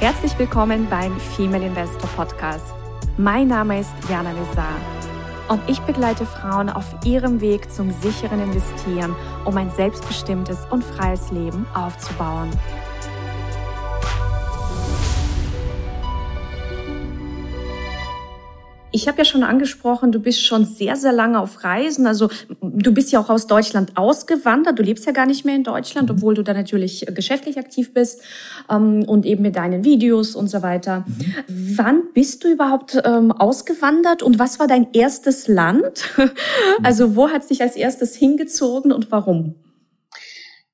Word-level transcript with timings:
herzlich 0.00 0.38
willkommen 0.38 0.86
beim 0.88 1.18
Female 1.18 1.66
Investor 1.66 2.08
Podcast. 2.10 2.72
Mein 3.16 3.48
Name 3.48 3.80
ist 3.80 3.90
Jana 4.08 4.30
Lezar 4.30 4.76
und 5.48 5.60
ich 5.68 5.80
begleite 5.80 6.24
Frauen 6.24 6.68
auf 6.68 6.84
ihrem 7.04 7.40
Weg 7.40 7.68
zum 7.72 7.90
sicheren 8.00 8.40
Investieren, 8.40 9.16
um 9.44 9.56
ein 9.56 9.70
selbstbestimmtes 9.70 10.66
und 10.70 10.84
freies 10.84 11.32
Leben 11.32 11.66
aufzubauen. 11.74 12.48
Ich 18.90 19.06
habe 19.06 19.18
ja 19.18 19.24
schon 19.24 19.42
angesprochen, 19.42 20.12
du 20.12 20.18
bist 20.18 20.42
schon 20.42 20.64
sehr, 20.64 20.96
sehr 20.96 21.12
lange 21.12 21.40
auf 21.40 21.62
Reisen. 21.62 22.06
Also 22.06 22.28
du 22.62 22.92
bist 22.92 23.12
ja 23.12 23.20
auch 23.20 23.28
aus 23.28 23.46
Deutschland 23.46 23.96
ausgewandert. 23.96 24.78
Du 24.78 24.82
lebst 24.82 25.04
ja 25.04 25.12
gar 25.12 25.26
nicht 25.26 25.44
mehr 25.44 25.54
in 25.54 25.62
Deutschland, 25.62 26.10
obwohl 26.10 26.34
du 26.34 26.42
da 26.42 26.54
natürlich 26.54 27.06
geschäftlich 27.14 27.58
aktiv 27.58 27.92
bist 27.92 28.22
ähm, 28.70 29.04
und 29.06 29.26
eben 29.26 29.42
mit 29.42 29.56
deinen 29.56 29.84
Videos 29.84 30.34
und 30.34 30.48
so 30.48 30.62
weiter. 30.62 31.04
Mhm. 31.06 31.76
Wann 31.76 32.02
bist 32.14 32.44
du 32.44 32.48
überhaupt 32.48 33.00
ähm, 33.04 33.30
ausgewandert 33.30 34.22
und 34.22 34.38
was 34.38 34.58
war 34.58 34.66
dein 34.66 34.88
erstes 34.94 35.48
Land? 35.48 36.08
also 36.82 37.14
wo 37.14 37.28
hat 37.28 37.44
sich 37.44 37.60
als 37.60 37.76
erstes 37.76 38.14
hingezogen 38.14 38.92
und 38.92 39.12
warum? 39.12 39.56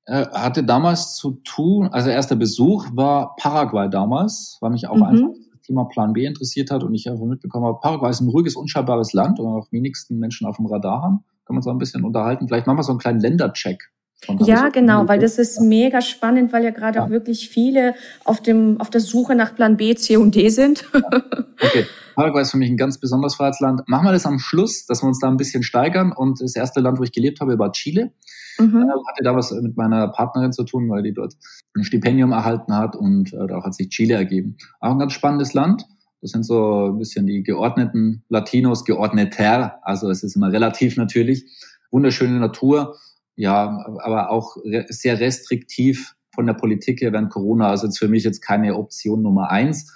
Äh, 0.05 0.25
hatte 0.27 0.63
damals 0.63 1.15
zu 1.15 1.41
tun, 1.43 1.89
also 1.91 2.09
erster 2.09 2.35
Besuch 2.35 2.85
war 2.93 3.35
Paraguay 3.37 3.89
damals, 3.89 4.57
war 4.61 4.69
mich 4.69 4.87
auch 4.87 4.95
mhm. 4.95 5.03
einfach 5.03 5.44
Thema 5.65 5.85
Plan 5.85 6.13
B 6.13 6.25
interessiert 6.25 6.71
hat 6.71 6.83
und 6.83 6.93
ich 6.93 7.09
einfach 7.09 7.25
mitbekommen 7.25 7.65
habe, 7.65 7.79
Paraguay 7.81 8.09
ist 8.09 8.21
ein 8.21 8.29
ruhiges, 8.29 8.55
unscheinbares 8.55 9.13
Land 9.13 9.39
und 9.39 9.47
auch 9.47 9.71
wenigsten 9.71 10.17
Menschen 10.19 10.47
auf 10.47 10.57
dem 10.57 10.65
Radar 10.65 11.01
haben. 11.01 11.23
Kann 11.45 11.55
man 11.55 11.61
so 11.61 11.69
ein 11.69 11.77
bisschen 11.77 12.03
unterhalten. 12.03 12.47
Vielleicht 12.47 12.67
machen 12.67 12.77
wir 12.77 12.83
so 12.83 12.91
einen 12.91 12.99
kleinen 12.99 13.19
Ländercheck. 13.19 13.91
Ja, 14.39 14.69
genau, 14.69 15.07
weil 15.07 15.19
das 15.19 15.37
ist 15.37 15.59
mega 15.61 16.01
spannend, 16.01 16.51
weil 16.53 16.63
ja 16.63 16.71
gerade 16.71 16.97
ja. 16.97 17.05
auch 17.05 17.09
wirklich 17.09 17.49
viele 17.49 17.93
auf 18.23 18.41
dem 18.41 18.79
auf 18.79 18.89
der 18.89 19.01
Suche 19.01 19.35
nach 19.35 19.53
Plan 19.55 19.77
B, 19.77 19.93
C 19.95 20.17
und 20.17 20.35
D 20.35 20.49
sind. 20.49 20.85
Ja. 20.93 21.01
Okay. 21.57 21.85
Paraguay 22.15 22.41
ist 22.41 22.51
für 22.51 22.57
mich 22.57 22.69
ein 22.69 22.75
ganz 22.75 22.99
besonderes 22.99 23.35
Freiheitsland. 23.35 23.87
Machen 23.87 24.05
wir 24.05 24.11
das 24.11 24.25
am 24.25 24.39
Schluss, 24.39 24.85
dass 24.85 25.01
wir 25.01 25.07
uns 25.07 25.19
da 25.19 25.29
ein 25.29 25.37
bisschen 25.37 25.63
steigern. 25.63 26.11
Und 26.11 26.41
das 26.41 26.53
erste 26.55 26.81
Land, 26.81 26.99
wo 26.99 27.03
ich 27.03 27.13
gelebt 27.13 27.39
habe, 27.39 27.57
war 27.57 27.71
Chile. 27.71 28.11
Mhm. 28.59 28.83
Äh, 28.83 29.09
hatte 29.09 29.23
da 29.23 29.35
was 29.35 29.51
mit 29.51 29.77
meiner 29.77 30.07
Partnerin 30.09 30.53
zu 30.53 30.63
tun, 30.63 30.89
weil 30.89 31.03
die 31.03 31.13
dort 31.13 31.35
ein 31.75 31.83
Stipendium 31.83 32.31
erhalten 32.31 32.75
hat 32.75 32.95
und 32.95 33.33
äh, 33.33 33.47
da 33.47 33.63
hat 33.63 33.75
sich 33.75 33.89
Chile 33.89 34.15
ergeben. 34.15 34.57
Auch 34.79 34.91
ein 34.91 34.99
ganz 34.99 35.13
spannendes 35.13 35.53
Land. 35.53 35.85
Das 36.21 36.31
sind 36.31 36.43
so 36.43 36.87
ein 36.87 36.97
bisschen 36.97 37.27
die 37.27 37.43
geordneten 37.43 38.23
Latinos, 38.29 38.85
geordneter. 38.85 39.79
Also 39.83 40.09
es 40.09 40.23
ist 40.23 40.35
immer 40.35 40.51
relativ 40.51 40.97
natürlich. 40.97 41.45
Wunderschöne 41.91 42.39
Natur. 42.39 42.95
Ja, 43.35 43.85
aber 44.01 44.31
auch 44.31 44.57
sehr 44.87 45.19
restriktiv 45.19 46.15
von 46.33 46.45
der 46.47 46.53
Politik 46.53 47.01
her 47.01 47.13
während 47.13 47.31
Corona. 47.31 47.69
Also 47.69 47.87
jetzt 47.87 47.99
für 47.99 48.07
mich 48.07 48.23
jetzt 48.23 48.41
keine 48.41 48.75
Option 48.75 49.21
Nummer 49.21 49.51
eins. 49.51 49.91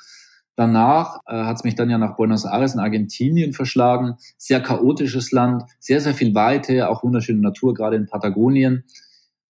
Danach 0.60 1.22
äh, 1.26 1.46
hat 1.46 1.56
es 1.56 1.64
mich 1.64 1.76
dann 1.76 1.90
ja 1.90 1.98
nach 1.98 2.18
Buenos 2.18 2.44
Aires 2.44 2.74
in 2.74 2.82
Argentinien 2.82 3.54
verschlagen. 3.54 4.16
Sehr 4.38 4.60
chaotisches 4.60 5.32
Land, 5.32 5.64
sehr, 5.80 6.02
sehr 6.02 6.14
viel 6.14 6.36
Weite, 6.36 6.90
auch 6.90 7.02
wunderschöne 7.02 7.40
Natur, 7.40 7.74
gerade 7.74 7.96
in 7.96 8.08
Patagonien. 8.08 8.84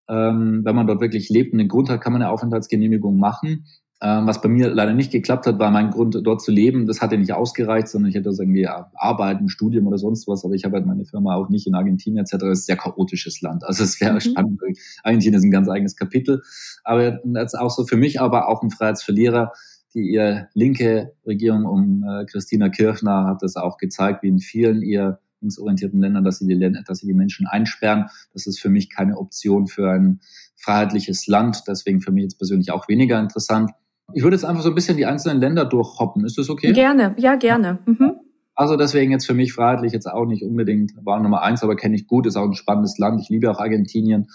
Ähm, 0.07 0.61
wenn 0.63 0.75
man 0.75 0.85
dort 0.85 1.01
wirklich 1.01 1.29
lebt 1.29 1.51
und 1.51 1.57
den 1.57 1.67
Grund 1.67 1.89
hat, 1.89 1.99
kann 2.01 2.13
man 2.13 2.21
eine 2.21 2.29
Aufenthaltsgenehmigung 2.29 3.17
machen. 3.17 3.65
Ähm, 4.03 4.27
was 4.27 4.39
bei 4.39 4.49
mir 4.49 4.69
leider 4.69 4.93
nicht 4.93 5.11
geklappt 5.11 5.47
hat, 5.47 5.57
war 5.57 5.71
mein 5.71 5.89
Grund, 5.89 6.15
dort 6.23 6.43
zu 6.43 6.51
leben. 6.51 6.85
Das 6.85 7.01
hatte 7.01 7.17
nicht 7.17 7.33
ausgereicht, 7.33 7.87
sondern 7.87 8.09
ich 8.09 8.15
hätte 8.15 8.29
das 8.29 8.37
irgendwie 8.37 8.67
arbeiten, 8.67 9.49
Studium 9.49 9.87
oder 9.87 9.97
sonst 9.97 10.27
was. 10.27 10.45
Aber 10.45 10.53
ich 10.53 10.63
habe 10.63 10.75
halt 10.75 10.85
meine 10.85 11.05
Firma 11.05 11.33
auch 11.33 11.49
nicht 11.49 11.65
in 11.65 11.73
Argentinien 11.73 12.23
etc. 12.23 12.37
Das 12.37 12.59
ist 12.59 12.65
sehr 12.67 12.77
chaotisches 12.77 13.41
Land. 13.41 13.63
Also 13.63 13.83
es 13.83 13.99
wäre 13.99 14.13
mhm. 14.13 14.19
spannend. 14.19 14.61
Argentinien 15.03 15.39
ist 15.39 15.43
ein 15.43 15.49
ganz 15.49 15.69
eigenes 15.69 15.95
Kapitel. 15.95 16.43
Aber 16.83 17.17
das 17.23 17.53
ist 17.55 17.59
auch 17.59 17.71
so 17.71 17.87
für 17.87 17.97
mich, 17.97 18.21
aber 18.21 18.47
auch 18.47 18.61
ein 18.61 18.69
Freiheitsverlierer 18.69 19.53
die 19.93 20.11
ihr 20.11 20.49
linke 20.53 21.13
Regierung 21.25 21.65
um 21.65 22.03
äh, 22.03 22.25
Christina 22.25 22.69
Kirchner 22.69 23.25
hat 23.25 23.41
das 23.41 23.55
auch 23.55 23.77
gezeigt, 23.77 24.23
wie 24.23 24.29
in 24.29 24.39
vielen 24.39 24.81
ihr 24.81 25.19
linksorientierten 25.41 25.99
Ländern, 25.99 26.23
dass 26.23 26.39
sie, 26.39 26.47
die, 26.47 26.53
Länder, 26.53 26.83
dass 26.85 26.99
sie 26.99 27.07
die 27.07 27.13
Menschen 27.13 27.47
einsperren. 27.47 28.05
Das 28.33 28.45
ist 28.45 28.59
für 28.59 28.69
mich 28.69 28.89
keine 28.89 29.17
Option 29.17 29.67
für 29.67 29.89
ein 29.89 30.19
freiheitliches 30.57 31.27
Land. 31.27 31.63
Deswegen 31.67 32.01
für 32.01 32.11
mich 32.11 32.23
jetzt 32.23 32.37
persönlich 32.37 32.71
auch 32.71 32.87
weniger 32.87 33.19
interessant. 33.19 33.71
Ich 34.13 34.23
würde 34.23 34.35
jetzt 34.35 34.43
einfach 34.43 34.63
so 34.63 34.69
ein 34.69 34.75
bisschen 34.75 34.97
die 34.97 35.05
einzelnen 35.05 35.39
Länder 35.39 35.65
durchhoppen. 35.65 36.25
Ist 36.25 36.37
das 36.37 36.49
okay? 36.49 36.73
Gerne, 36.73 37.15
ja, 37.17 37.35
gerne. 37.35 37.79
Mhm. 37.85 38.13
Also 38.55 38.75
deswegen 38.75 39.11
jetzt 39.11 39.25
für 39.25 39.33
mich 39.33 39.53
freiheitlich 39.53 39.93
jetzt 39.93 40.07
auch 40.07 40.25
nicht 40.25 40.43
unbedingt 40.43 40.91
Wahl 41.05 41.21
Nummer 41.21 41.43
eins, 41.43 41.63
aber 41.63 41.77
kenne 41.77 41.95
ich 41.95 42.07
gut, 42.07 42.25
ist 42.25 42.35
auch 42.35 42.43
ein 42.43 42.55
spannendes 42.55 42.97
Land. 42.97 43.21
Ich 43.21 43.29
liebe 43.29 43.49
auch 43.49 43.59
Argentinien. 43.59 44.27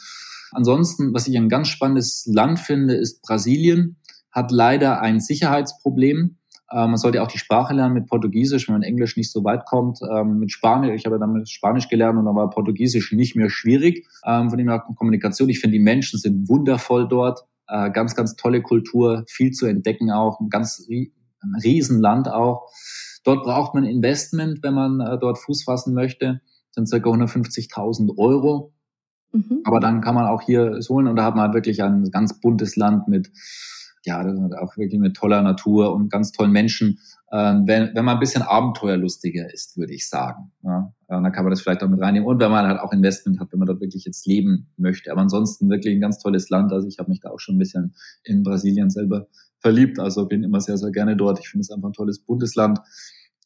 Ansonsten, 0.52 1.12
was 1.12 1.26
ich 1.28 1.36
ein 1.36 1.48
ganz 1.48 1.68
spannendes 1.68 2.24
Land 2.32 2.60
finde, 2.60 2.94
ist 2.94 3.20
Brasilien 3.22 3.96
hat 4.34 4.50
leider 4.50 5.00
ein 5.00 5.20
Sicherheitsproblem. 5.20 6.36
Ähm, 6.72 6.90
man 6.90 6.96
sollte 6.96 7.22
auch 7.22 7.28
die 7.28 7.38
Sprache 7.38 7.72
lernen 7.72 7.94
mit 7.94 8.06
Portugiesisch, 8.06 8.68
wenn 8.68 8.74
man 8.74 8.82
Englisch 8.82 9.16
nicht 9.16 9.30
so 9.30 9.44
weit 9.44 9.64
kommt. 9.64 10.00
Ähm, 10.10 10.38
mit 10.38 10.50
Spanisch, 10.50 10.92
ich 10.94 11.06
habe 11.06 11.18
dann 11.18 11.46
Spanisch 11.46 11.88
gelernt 11.88 12.18
und 12.18 12.24
dann 12.24 12.34
war 12.34 12.50
Portugiesisch 12.50 13.12
nicht 13.12 13.36
mehr 13.36 13.48
schwierig. 13.48 14.06
Ähm, 14.26 14.50
von 14.50 14.58
dem 14.58 14.68
her 14.68 14.84
Kommunikation. 14.96 15.48
Ich 15.48 15.60
finde, 15.60 15.78
die 15.78 15.84
Menschen 15.84 16.18
sind 16.18 16.48
wundervoll 16.48 17.06
dort. 17.08 17.44
Äh, 17.68 17.90
ganz, 17.92 18.16
ganz 18.16 18.34
tolle 18.34 18.60
Kultur, 18.60 19.24
viel 19.28 19.52
zu 19.52 19.66
entdecken 19.66 20.10
auch, 20.10 20.40
ein 20.40 20.50
ganz 20.50 20.86
ein 20.88 21.54
Riesenland 21.62 22.28
auch. 22.28 22.68
Dort 23.22 23.44
braucht 23.44 23.74
man 23.74 23.84
Investment, 23.84 24.62
wenn 24.62 24.74
man 24.74 25.00
äh, 25.00 25.18
dort 25.18 25.38
Fuß 25.38 25.64
fassen 25.64 25.94
möchte. 25.94 26.40
Das 26.74 26.88
sind 26.88 27.02
ca. 27.02 27.08
150.000 27.08 28.18
Euro. 28.18 28.72
Mhm. 29.32 29.60
Aber 29.64 29.80
dann 29.80 30.00
kann 30.00 30.14
man 30.14 30.26
auch 30.26 30.42
hier 30.42 30.72
es 30.72 30.88
holen 30.88 31.06
und 31.06 31.16
da 31.16 31.24
hat 31.24 31.34
man 31.34 31.44
halt 31.44 31.54
wirklich 31.54 31.82
ein 31.82 32.10
ganz 32.10 32.40
buntes 32.40 32.76
Land 32.76 33.08
mit 33.08 33.30
ja, 34.04 34.22
das 34.22 34.34
ist 34.34 34.56
auch 34.56 34.76
wirklich 34.76 35.00
mit 35.00 35.16
toller 35.16 35.42
Natur 35.42 35.94
und 35.94 36.10
ganz 36.10 36.32
tollen 36.32 36.52
Menschen. 36.52 36.98
Ähm, 37.32 37.64
wenn, 37.66 37.94
wenn 37.94 38.04
man 38.04 38.16
ein 38.16 38.20
bisschen 38.20 38.42
abenteuerlustiger 38.42 39.52
ist, 39.52 39.76
würde 39.76 39.92
ich 39.92 40.08
sagen. 40.08 40.52
Ja, 40.62 40.92
dann 41.08 41.32
kann 41.32 41.44
man 41.44 41.50
das 41.50 41.62
vielleicht 41.62 41.82
auch 41.82 41.88
mit 41.88 42.00
reinnehmen. 42.00 42.28
Und 42.28 42.38
wenn 42.38 42.50
man 42.50 42.66
halt 42.66 42.78
auch 42.78 42.92
Investment 42.92 43.40
hat, 43.40 43.52
wenn 43.52 43.58
man 43.58 43.66
dort 43.66 43.80
wirklich 43.80 44.04
jetzt 44.04 44.26
leben 44.26 44.68
möchte. 44.76 45.10
Aber 45.10 45.22
ansonsten 45.22 45.68
wirklich 45.68 45.94
ein 45.94 46.00
ganz 46.00 46.18
tolles 46.18 46.50
Land. 46.50 46.72
Also 46.72 46.86
ich 46.86 46.98
habe 46.98 47.10
mich 47.10 47.20
da 47.20 47.30
auch 47.30 47.40
schon 47.40 47.56
ein 47.56 47.58
bisschen 47.58 47.94
in 48.22 48.42
Brasilien 48.42 48.90
selber 48.90 49.26
verliebt. 49.58 49.98
Also 49.98 50.26
bin 50.26 50.44
immer 50.44 50.60
sehr, 50.60 50.76
sehr 50.76 50.90
gerne 50.90 51.16
dort. 51.16 51.40
Ich 51.40 51.48
finde 51.48 51.62
es 51.62 51.70
einfach 51.70 51.88
ein 51.88 51.94
tolles 51.94 52.20
Bundesland. 52.20 52.78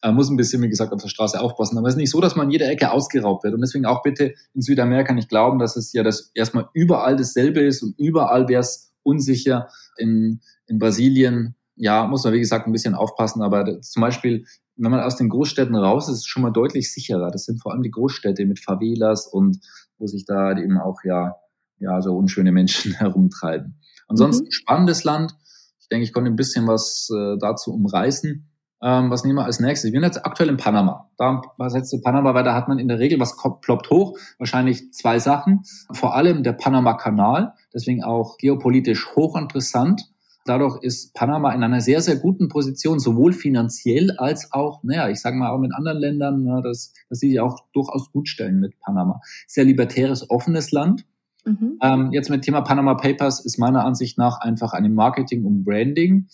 Man 0.02 0.14
muss 0.14 0.28
ein 0.28 0.36
bisschen, 0.36 0.62
wie 0.62 0.68
gesagt, 0.68 0.92
auf 0.92 1.02
der 1.02 1.08
Straße 1.08 1.40
aufpassen. 1.40 1.78
Aber 1.78 1.88
es 1.88 1.94
ist 1.94 1.98
nicht 1.98 2.10
so, 2.10 2.20
dass 2.20 2.36
man 2.36 2.46
in 2.46 2.52
jeder 2.52 2.68
Ecke 2.68 2.90
ausgeraubt 2.90 3.44
wird. 3.44 3.54
Und 3.54 3.60
deswegen 3.60 3.86
auch 3.86 4.02
bitte 4.02 4.34
in 4.54 4.60
Südamerika 4.60 5.12
nicht 5.14 5.28
glauben, 5.28 5.58
dass 5.58 5.76
es 5.76 5.92
ja 5.92 6.02
das 6.02 6.30
erstmal 6.34 6.68
überall 6.74 7.16
dasselbe 7.16 7.60
ist 7.60 7.82
und 7.82 7.98
überall 7.98 8.48
wäre 8.48 8.60
es 8.60 8.87
unsicher. 9.02 9.68
In, 9.96 10.40
in 10.66 10.78
Brasilien, 10.78 11.56
ja, 11.76 12.06
muss 12.06 12.24
man 12.24 12.32
wie 12.32 12.40
gesagt 12.40 12.66
ein 12.66 12.72
bisschen 12.72 12.94
aufpassen, 12.94 13.42
aber 13.42 13.80
zum 13.80 14.00
Beispiel, 14.00 14.44
wenn 14.76 14.90
man 14.90 15.00
aus 15.00 15.16
den 15.16 15.28
Großstädten 15.28 15.74
raus 15.74 16.08
ist, 16.08 16.14
ist 16.14 16.20
es 16.20 16.26
schon 16.26 16.42
mal 16.42 16.50
deutlich 16.50 16.92
sicherer. 16.92 17.30
Das 17.30 17.44
sind 17.44 17.60
vor 17.60 17.72
allem 17.72 17.82
die 17.82 17.90
Großstädte 17.90 18.44
mit 18.46 18.60
Favelas 18.60 19.26
und 19.26 19.58
wo 19.98 20.06
sich 20.06 20.24
da 20.24 20.56
eben 20.56 20.78
auch 20.78 20.98
ja, 21.04 21.36
ja 21.78 22.00
so 22.00 22.16
unschöne 22.16 22.52
Menschen 22.52 22.92
herumtreiben. 22.98 23.80
Ansonsten 24.06 24.46
mhm. 24.46 24.52
spannendes 24.52 25.04
Land. 25.04 25.34
Ich 25.80 25.88
denke, 25.88 26.04
ich 26.04 26.12
konnte 26.12 26.30
ein 26.30 26.36
bisschen 26.36 26.66
was 26.66 27.08
äh, 27.14 27.36
dazu 27.40 27.72
umreißen. 27.72 28.48
Ähm, 28.80 29.10
was 29.10 29.24
nehmen 29.24 29.36
wir 29.36 29.44
als 29.44 29.60
nächstes? 29.60 29.92
Wir 29.92 30.00
sind 30.00 30.06
jetzt 30.06 30.24
aktuell 30.24 30.48
in 30.48 30.56
Panama. 30.56 31.08
Da 31.16 31.42
was 31.56 31.74
jetzt 31.74 31.92
in 31.92 32.02
Panama, 32.02 32.34
weil 32.34 32.44
da 32.44 32.54
hat 32.54 32.68
man 32.68 32.78
in 32.78 32.88
der 32.88 32.98
Regel 32.98 33.18
was 33.18 33.36
ploppt 33.60 33.90
hoch. 33.90 34.16
Wahrscheinlich 34.38 34.92
zwei 34.92 35.18
Sachen. 35.18 35.62
Vor 35.92 36.14
allem 36.14 36.42
der 36.42 36.52
Panama-Kanal, 36.52 37.54
deswegen 37.74 38.04
auch 38.04 38.38
geopolitisch 38.38 39.14
hochinteressant. 39.16 40.08
Dadurch 40.44 40.82
ist 40.82 41.12
Panama 41.12 41.52
in 41.52 41.62
einer 41.62 41.82
sehr, 41.82 42.00
sehr 42.00 42.16
guten 42.16 42.48
Position, 42.48 42.98
sowohl 42.98 43.34
finanziell 43.34 44.12
als 44.12 44.52
auch, 44.52 44.82
naja, 44.82 45.10
ich 45.10 45.20
sage 45.20 45.36
mal 45.36 45.50
auch 45.50 45.58
mit 45.58 45.74
anderen 45.74 45.98
Ländern, 45.98 46.42
na, 46.44 46.62
dass, 46.62 46.94
dass 47.10 47.18
sie 47.18 47.30
sich 47.30 47.40
auch 47.40 47.58
durchaus 47.74 48.10
gut 48.12 48.28
stellen 48.28 48.58
mit 48.58 48.78
Panama. 48.80 49.20
Sehr 49.46 49.64
libertäres, 49.64 50.30
offenes 50.30 50.72
Land. 50.72 51.04
Mhm. 51.44 51.78
Ähm, 51.82 52.12
jetzt 52.12 52.30
mit 52.30 52.42
Thema 52.42 52.62
Panama 52.62 52.94
Papers 52.94 53.44
ist 53.44 53.58
meiner 53.58 53.84
Ansicht 53.84 54.16
nach 54.16 54.40
einfach 54.40 54.72
eine 54.72 54.88
Marketing 54.88 55.44
und 55.44 55.64
Branding. 55.64 56.28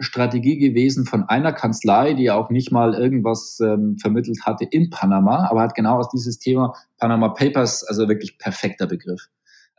Strategie 0.00 0.58
gewesen 0.58 1.06
von 1.06 1.24
einer 1.24 1.52
Kanzlei, 1.52 2.14
die 2.14 2.30
auch 2.30 2.50
nicht 2.50 2.70
mal 2.70 2.94
irgendwas 2.94 3.58
ähm, 3.60 3.96
vermittelt 3.98 4.46
hatte 4.46 4.64
in 4.64 4.90
Panama, 4.90 5.48
aber 5.50 5.62
hat 5.62 5.74
genau 5.74 5.98
aus 5.98 6.10
dieses 6.10 6.38
Thema 6.38 6.74
Panama 6.98 7.30
Papers, 7.30 7.84
also 7.84 8.08
wirklich 8.08 8.38
perfekter 8.38 8.86
Begriff, 8.86 9.28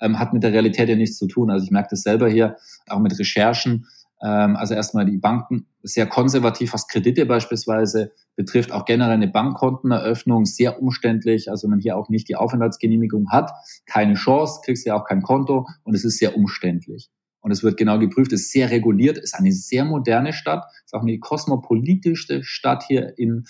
ähm, 0.01 0.19
hat 0.19 0.33
mit 0.33 0.43
der 0.43 0.51
Realität 0.51 0.89
ja 0.89 0.95
nichts 0.95 1.17
zu 1.17 1.27
tun. 1.27 1.49
Also 1.49 1.63
ich 1.65 1.71
merke 1.71 1.89
das 1.91 2.01
selber 2.01 2.27
hier, 2.27 2.57
auch 2.89 2.99
mit 2.99 3.17
Recherchen. 3.17 3.85
Ähm, 4.21 4.57
also 4.57 4.73
erstmal 4.73 5.05
die 5.05 5.17
Banken 5.17 5.67
sehr 5.83 6.05
konservativ, 6.05 6.73
was 6.73 6.89
Kredite 6.89 7.25
beispielsweise 7.25 8.11
betrifft, 8.35 8.73
auch 8.73 8.83
generell 8.83 9.13
eine 9.13 9.29
Bankkonteneröffnung, 9.29 10.43
sehr 10.43 10.81
umständlich. 10.81 11.49
Also 11.49 11.63
wenn 11.63 11.71
man 11.71 11.79
hier 11.79 11.95
auch 11.95 12.09
nicht 12.09 12.27
die 12.27 12.35
Aufenthaltsgenehmigung 12.35 13.31
hat, 13.31 13.51
keine 13.85 14.15
Chance, 14.15 14.59
kriegst 14.65 14.85
ja 14.85 14.95
auch 14.95 15.05
kein 15.05 15.21
Konto 15.21 15.65
und 15.85 15.95
es 15.95 16.03
ist 16.03 16.17
sehr 16.17 16.35
umständlich 16.35 17.09
und 17.41 17.51
es 17.51 17.63
wird 17.63 17.77
genau 17.77 17.99
geprüft, 17.99 18.33
es 18.33 18.41
ist 18.41 18.51
sehr 18.51 18.69
reguliert, 18.69 19.17
ist 19.17 19.35
eine 19.35 19.51
sehr 19.51 19.85
moderne 19.85 20.33
Stadt, 20.33 20.65
ist 20.85 20.93
auch 20.93 21.01
eine 21.01 21.19
kosmopolitischste 21.19 22.43
Stadt 22.43 22.83
hier 22.87 23.17
in 23.17 23.45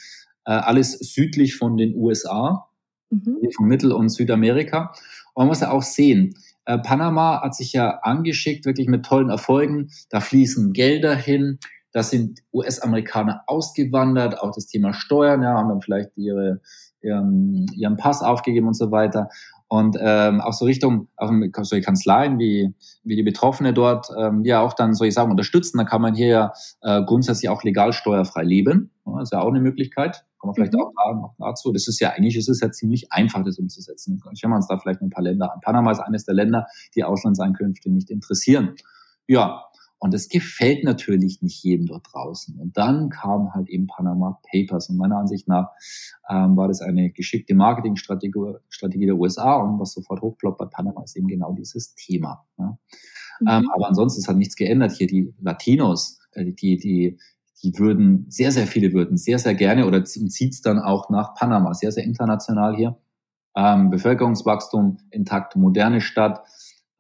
äh, 0.45 0.51
alles 0.51 0.93
südlich 0.93 1.55
von 1.55 1.77
den 1.77 1.95
USA, 1.95 2.67
mhm. 3.09 3.37
von 3.55 3.67
Mittel- 3.67 3.91
und 3.91 4.09
Südamerika. 4.09 4.93
Und 5.33 5.43
man 5.43 5.47
muss 5.47 5.61
ja 5.61 5.71
auch 5.71 5.83
sehen, 5.83 6.35
äh, 6.65 6.77
Panama 6.77 7.41
hat 7.41 7.55
sich 7.55 7.73
ja 7.73 7.99
angeschickt, 8.03 8.65
wirklich 8.65 8.87
mit 8.87 9.05
tollen 9.05 9.29
Erfolgen. 9.29 9.89
Da 10.09 10.19
fließen 10.19 10.73
Gelder 10.73 11.15
hin. 11.15 11.59
Da 11.91 12.03
sind 12.03 12.41
US-Amerikaner 12.53 13.41
ausgewandert, 13.47 14.39
auch 14.39 14.51
das 14.53 14.67
Thema 14.67 14.93
Steuern, 14.93 15.41
ja, 15.41 15.55
haben 15.55 15.69
dann 15.69 15.81
vielleicht 15.81 16.15
ihre, 16.15 16.61
ihren, 17.01 17.65
ihren 17.75 17.97
Pass 17.97 18.21
aufgegeben 18.21 18.67
und 18.67 18.75
so 18.75 18.91
weiter. 18.91 19.29
Und 19.71 19.97
ähm, 20.01 20.41
auch 20.41 20.53
so 20.53 20.65
Richtung, 20.65 21.09
auch 21.15 21.31
solche 21.61 21.85
Kanzleien 21.85 22.39
wie, 22.39 22.73
wie 23.03 23.15
die 23.15 23.23
Betroffene 23.23 23.71
dort, 23.71 24.07
ähm, 24.17 24.43
ja 24.43 24.61
auch 24.61 24.73
dann, 24.73 24.95
soll 24.95 25.07
ich 25.07 25.13
sagen, 25.13 25.29
unterstützen. 25.29 25.77
Da 25.77 25.83
kann 25.83 26.01
man 26.01 26.15
hier 26.15 26.27
ja 26.27 26.53
äh, 26.81 27.03
grundsätzlich 27.03 27.49
auch 27.49 27.63
legal 27.63 27.93
steuerfrei 27.93 28.43
leben. 28.43 28.89
Das 29.05 29.23
ist 29.23 29.31
ja 29.33 29.41
auch 29.41 29.49
eine 29.49 29.61
Möglichkeit. 29.61 30.25
Kommen 30.39 30.51
wir 30.51 30.55
vielleicht 30.55 30.73
mhm. 30.73 30.81
auch 30.81 30.91
da 30.95 31.13
noch 31.13 31.35
dazu. 31.37 31.71
Das 31.71 31.87
ist 31.87 31.99
ja 31.99 32.09
eigentlich, 32.09 32.35
es 32.35 32.47
ist 32.47 32.63
ja 32.63 32.71
ziemlich 32.71 33.11
einfach, 33.11 33.43
das 33.43 33.59
umzusetzen. 33.59 34.19
Schauen 34.33 34.51
wir 34.51 34.55
uns 34.55 34.67
da 34.67 34.79
vielleicht 34.79 35.01
ein 35.01 35.11
paar 35.11 35.23
Länder 35.23 35.53
an. 35.53 35.59
Panama 35.61 35.91
ist 35.91 35.99
eines 35.99 36.25
der 36.25 36.33
Länder, 36.33 36.65
die 36.95 37.03
Auslandseinkünfte 37.03 37.91
nicht 37.91 38.09
interessieren. 38.09 38.73
Ja, 39.27 39.65
und 39.99 40.13
es 40.13 40.29
gefällt 40.29 40.85
natürlich 40.85 41.41
nicht 41.41 41.61
jedem 41.61 41.85
dort 41.85 42.07
draußen. 42.11 42.55
Und 42.57 42.77
dann 42.77 43.09
kam 43.09 43.53
halt 43.53 43.67
eben 43.69 43.87
Panama 43.87 44.39
Papers. 44.49 44.89
Und 44.89 44.97
meiner 44.97 45.17
Ansicht 45.17 45.47
nach 45.47 45.71
ähm, 46.29 46.55
war 46.55 46.69
das 46.69 46.81
eine 46.81 47.11
geschickte 47.11 47.53
Marketingstrategie 47.53 48.55
Strategie 48.69 49.05
der 49.05 49.17
USA. 49.17 49.57
Und 49.57 49.77
was 49.77 49.91
sofort 49.91 50.21
hochploppt 50.21 50.57
bei 50.57 50.65
Panama 50.65 51.03
ist 51.03 51.17
eben 51.17 51.27
genau 51.27 51.53
dieses 51.53 51.95
Thema. 51.95 52.45
Ja. 52.57 52.77
Mhm. 53.41 53.47
Ähm, 53.47 53.69
aber 53.75 53.89
ansonsten 53.89 54.21
ist 54.21 54.27
halt 54.29 54.37
nichts 54.37 54.55
geändert 54.55 54.93
hier. 54.93 55.07
Die 55.07 55.33
Latinos, 55.41 56.19
äh, 56.31 56.45
die, 56.45 56.77
die, 56.77 57.17
die 57.61 57.77
würden, 57.77 58.25
sehr, 58.29 58.53
sehr 58.53 58.67
viele 58.67 58.93
würden 58.93 59.17
sehr, 59.17 59.37
sehr 59.37 59.53
gerne 59.53 59.85
oder 59.85 60.05
zieht 60.05 60.53
es 60.53 60.61
dann 60.61 60.79
auch 60.79 61.09
nach 61.09 61.35
Panama. 61.35 61.73
Sehr, 61.73 61.91
sehr 61.91 62.05
international 62.05 62.73
hier. 62.73 62.97
Ähm, 63.53 63.89
Bevölkerungswachstum 63.89 64.99
intakt, 65.11 65.57
moderne 65.57 65.99
Stadt 65.99 66.39
ähm, 66.39 66.45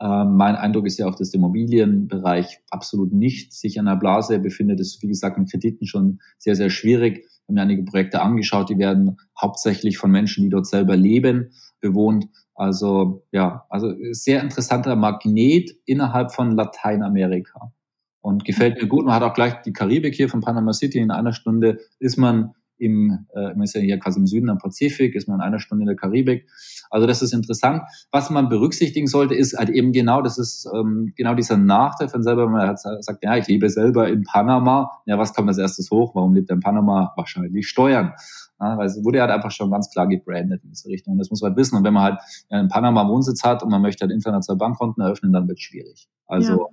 mein 0.01 0.55
Eindruck 0.55 0.85
ist 0.85 0.97
ja 0.97 1.07
auch, 1.07 1.15
dass 1.15 1.31
der 1.31 1.39
Immobilienbereich 1.39 2.59
absolut 2.69 3.11
nicht 3.11 3.53
sich 3.53 3.79
an 3.79 3.85
der 3.85 3.97
Blase 3.97 4.39
befindet. 4.39 4.79
Das 4.79 4.87
ist, 4.87 5.03
wie 5.03 5.07
gesagt, 5.07 5.37
mit 5.37 5.51
Krediten 5.51 5.85
schon 5.85 6.19
sehr, 6.37 6.55
sehr 6.55 6.69
schwierig. 6.69 7.17
Wir 7.17 7.47
haben 7.47 7.55
mir 7.55 7.61
einige 7.61 7.83
Projekte 7.83 8.21
angeschaut, 8.21 8.69
die 8.69 8.77
werden 8.77 9.17
hauptsächlich 9.39 9.97
von 9.97 10.11
Menschen, 10.11 10.43
die 10.43 10.49
dort 10.49 10.67
selber 10.67 10.95
leben, 10.95 11.51
bewohnt. 11.81 12.27
Also 12.55 13.25
ja, 13.31 13.65
also 13.69 13.93
sehr 14.11 14.41
interessanter 14.41 14.95
Magnet 14.95 15.71
innerhalb 15.85 16.31
von 16.31 16.51
Lateinamerika. 16.55 17.73
Und 18.21 18.43
gefällt 18.43 18.81
mir 18.81 18.87
gut. 18.87 19.05
Man 19.05 19.15
hat 19.15 19.23
auch 19.23 19.33
gleich 19.33 19.61
die 19.61 19.73
Karibik 19.73 20.13
hier 20.13 20.29
von 20.29 20.41
Panama 20.41 20.73
City. 20.73 20.99
In 20.99 21.11
einer 21.11 21.31
Stunde 21.33 21.79
ist 21.99 22.17
man 22.17 22.53
im, 22.79 23.27
äh, 23.35 23.53
man 23.53 23.63
ist 23.63 23.75
ja 23.75 23.81
hier 23.81 23.99
quasi 23.99 24.19
im 24.19 24.27
Süden 24.27 24.49
am 24.49 24.57
Pazifik, 24.57 25.15
ist 25.15 25.27
man 25.27 25.39
in 25.39 25.41
einer 25.41 25.59
Stunde 25.59 25.83
in 25.83 25.87
der 25.87 25.95
Karibik. 25.95 26.49
Also 26.89 27.05
das 27.05 27.21
ist 27.21 27.33
interessant. 27.33 27.83
Was 28.11 28.29
man 28.29 28.49
berücksichtigen 28.49 29.07
sollte, 29.07 29.35
ist 29.35 29.57
halt 29.57 29.69
eben 29.69 29.91
genau, 29.91 30.21
das 30.21 30.37
ist 30.37 30.67
ähm, 30.73 31.13
genau 31.15 31.35
dieser 31.35 31.57
Nachteil 31.57 32.09
von 32.09 32.23
selber, 32.23 32.45
wenn 32.45 32.53
man 32.53 32.67
halt 32.67 32.79
sagt, 32.79 33.23
ja, 33.23 33.37
ich 33.37 33.47
lebe 33.47 33.69
selber 33.69 34.07
in 34.07 34.23
Panama. 34.23 34.91
Ja, 35.05 35.17
was 35.17 35.33
kommt 35.33 35.49
als 35.49 35.57
erstes 35.57 35.91
hoch? 35.91 36.15
Warum 36.15 36.33
lebt 36.33 36.49
er 36.49 36.55
in 36.55 36.61
Panama? 36.61 37.13
Wahrscheinlich 37.15 37.67
Steuern. 37.67 38.13
Ja, 38.59 38.77
weil 38.77 38.87
es 38.87 39.03
wurde 39.03 39.21
halt 39.21 39.31
einfach 39.31 39.51
schon 39.51 39.71
ganz 39.71 39.89
klar 39.89 40.07
gebrandet 40.07 40.61
in 40.63 40.69
diese 40.69 40.89
Richtung. 40.89 41.17
Das 41.17 41.29
muss 41.29 41.41
man 41.41 41.51
halt 41.51 41.57
wissen. 41.57 41.77
Und 41.77 41.83
wenn 41.83 41.93
man 41.93 42.03
halt 42.03 42.19
in 42.49 42.67
Panama 42.67 43.07
Wohnsitz 43.07 43.43
hat 43.43 43.63
und 43.63 43.69
man 43.69 43.81
möchte 43.81 44.01
halt 44.01 44.11
international 44.11 44.57
Bankkonten 44.57 45.01
eröffnen, 45.03 45.31
dann 45.31 45.47
wird 45.47 45.59
es 45.59 45.63
schwierig. 45.63 46.09
Also 46.27 46.69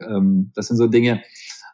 ja. 0.00 0.16
ähm, 0.16 0.52
das 0.54 0.68
sind 0.68 0.76
so 0.76 0.86
Dinge, 0.86 1.22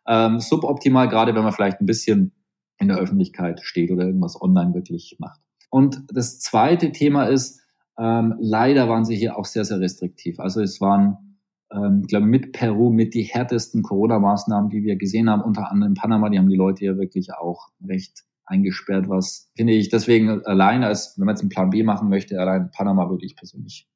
ähm, 0.07 0.41
suboptimal, 0.41 1.09
gerade 1.09 1.35
wenn 1.35 1.43
man 1.43 1.53
vielleicht 1.53 1.81
ein 1.81 1.87
bisschen 1.87 2.33
in 2.81 2.89
der 2.89 2.99
Öffentlichkeit 2.99 3.61
steht 3.63 3.91
oder 3.91 4.07
irgendwas 4.07 4.41
online 4.41 4.75
wirklich 4.75 5.17
macht. 5.19 5.41
Und 5.71 6.03
das 6.13 6.41
zweite 6.41 6.91
Thema 6.91 7.27
ist, 7.27 7.61
ähm, 7.99 8.35
leider 8.41 8.89
waren 8.89 9.05
sie 9.05 9.15
hier 9.15 9.39
auch 9.39 9.45
sehr, 9.45 9.65
sehr 9.65 9.79
restriktiv. 9.79 10.41
Also 10.41 10.61
es 10.63 10.81
waren, 10.81 11.39
ähm, 11.71 12.01
ich 12.03 12.09
glaube, 12.09 12.27
mit 12.27 12.53
Peru 12.53 12.91
mit 12.91 13.15
die 13.15 13.23
härtesten 13.23 13.83
Corona-Maßnahmen, 13.83 14.71
die 14.71 14.83
wir 14.83 14.97
gesehen 14.97 15.31
haben, 15.31 15.43
unter 15.43 15.71
anderem 15.71 15.93
in 15.93 15.95
Panama, 15.95 16.31
die 16.31 16.39
haben 16.39 16.49
die 16.49 16.57
Leute 16.57 16.81
hier 16.81 16.99
wirklich 16.99 17.33
auch 17.35 17.69
recht 17.87 18.25
eingesperrt, 18.47 19.09
was 19.09 19.49
finde 19.57 19.75
ich 19.75 19.91
deswegen 19.91 20.45
allein, 20.45 20.83
als 20.83 21.17
wenn 21.17 21.27
man 21.27 21.35
jetzt 21.35 21.43
einen 21.43 21.51
Plan 21.51 21.71
B 21.71 21.85
machen 21.85 22.09
möchte, 22.09 22.41
allein 22.41 22.71
Panama 22.73 23.09
würde 23.09 23.25
ich 23.25 23.37
persönlich 23.37 23.89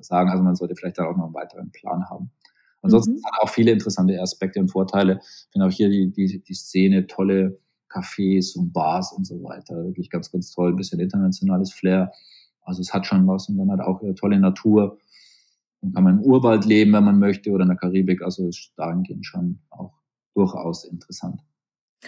sagen, 0.00 0.30
also 0.30 0.44
man 0.44 0.54
sollte 0.54 0.76
vielleicht 0.76 0.98
da 0.98 1.06
auch 1.06 1.16
noch 1.16 1.24
einen 1.24 1.34
weiteren 1.34 1.72
Plan 1.72 2.08
haben. 2.08 2.30
Ansonsten 2.82 3.14
mhm. 3.14 3.24
hat 3.24 3.42
auch 3.42 3.48
viele 3.48 3.72
interessante 3.72 4.20
Aspekte 4.20 4.60
und 4.60 4.68
Vorteile. 4.68 5.18
Ich 5.22 5.48
finde 5.52 5.66
auch 5.66 5.72
hier 5.72 5.88
die, 5.88 6.12
die, 6.12 6.42
die 6.42 6.54
Szene 6.54 7.08
tolle 7.08 7.58
Cafés 7.88 8.56
und 8.56 8.72
Bars 8.72 9.12
und 9.12 9.26
so 9.26 9.42
weiter. 9.42 9.84
Wirklich 9.84 10.10
ganz, 10.10 10.30
ganz 10.30 10.50
toll. 10.52 10.70
Ein 10.70 10.76
bisschen 10.76 11.00
internationales 11.00 11.72
Flair. 11.72 12.12
Also 12.62 12.80
es 12.80 12.92
hat 12.92 13.06
schon 13.06 13.26
was 13.26 13.48
und 13.48 13.58
dann 13.58 13.70
hat 13.70 13.80
auch 13.80 14.02
eine 14.02 14.14
tolle 14.14 14.40
Natur. 14.40 14.98
Dann 15.80 15.92
kann 15.92 16.04
man 16.04 16.18
im 16.18 16.24
Urwald 16.24 16.64
leben, 16.64 16.92
wenn 16.92 17.04
man 17.04 17.18
möchte, 17.18 17.50
oder 17.50 17.62
in 17.62 17.68
der 17.68 17.78
Karibik. 17.78 18.22
Also 18.22 18.48
ist 18.48 18.72
dahingehend 18.76 19.24
schon 19.24 19.60
auch 19.70 19.92
durchaus 20.34 20.84
interessant. 20.84 21.40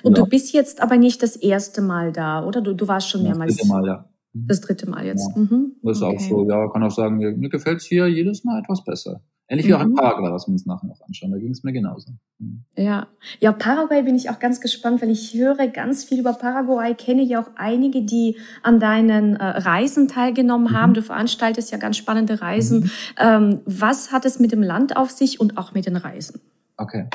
Und 0.02 0.16
ja. 0.16 0.24
du 0.24 0.28
bist 0.28 0.52
jetzt 0.52 0.80
aber 0.80 0.96
nicht 0.96 1.22
das 1.22 1.36
erste 1.36 1.80
Mal 1.80 2.12
da, 2.12 2.44
oder? 2.44 2.60
Du, 2.60 2.74
du 2.74 2.88
warst 2.88 3.08
schon 3.08 3.22
mehrmals. 3.22 3.56
Das 3.56 3.66
dritte 3.66 3.72
Mal, 3.72 3.86
ja. 3.86 4.08
Das 4.32 4.60
dritte 4.60 4.90
Mal 4.90 5.06
jetzt. 5.06 5.30
Ja. 5.34 5.42
Mhm. 5.42 5.72
Das 5.82 5.96
ist 5.98 6.02
okay. 6.02 6.16
auch 6.16 6.20
so, 6.20 6.48
ja, 6.48 6.68
kann 6.68 6.82
auch 6.82 6.90
sagen, 6.90 7.16
mir, 7.16 7.32
mir 7.32 7.48
gefällt 7.48 7.78
es 7.78 7.86
hier 7.86 8.06
jedes 8.06 8.44
Mal 8.44 8.60
etwas 8.60 8.84
besser. 8.84 9.22
Ähnlich 9.50 9.66
wie 9.66 9.70
mhm. 9.70 9.76
auch 9.76 9.82
in 9.82 9.90
mhm. 9.90 9.94
Paraguay, 9.94 10.30
was 10.30 10.46
wir 10.46 10.52
uns 10.52 10.66
nachher 10.66 10.86
noch 10.86 11.00
anschauen. 11.00 11.30
Da 11.30 11.38
ging 11.38 11.52
es 11.52 11.62
mir 11.62 11.72
genauso. 11.72 12.12
Mhm. 12.38 12.64
Ja. 12.76 13.06
Ja, 13.40 13.52
Paraguay 13.52 14.02
bin 14.02 14.14
ich 14.14 14.28
auch 14.28 14.38
ganz 14.38 14.60
gespannt, 14.60 15.00
weil 15.00 15.10
ich 15.10 15.32
höre 15.32 15.68
ganz 15.68 16.04
viel 16.04 16.20
über 16.20 16.34
Paraguay, 16.34 16.94
kenne 16.94 17.22
ja 17.22 17.40
auch 17.40 17.50
einige, 17.56 18.02
die 18.02 18.36
an 18.62 18.78
deinen 18.78 19.36
äh, 19.36 19.44
Reisen 19.44 20.06
teilgenommen 20.06 20.72
mhm. 20.72 20.76
haben. 20.76 20.94
Du 20.94 21.02
veranstaltest 21.02 21.70
ja 21.72 21.78
ganz 21.78 21.96
spannende 21.96 22.42
Reisen. 22.42 22.80
Mhm. 22.80 22.90
Ähm, 23.18 23.60
was 23.64 24.12
hat 24.12 24.26
es 24.26 24.38
mit 24.38 24.52
dem 24.52 24.62
Land 24.62 24.96
auf 24.96 25.10
sich 25.10 25.40
und 25.40 25.56
auch 25.56 25.72
mit 25.72 25.86
den 25.86 25.96
Reisen? 25.96 26.40
Okay. 26.76 27.08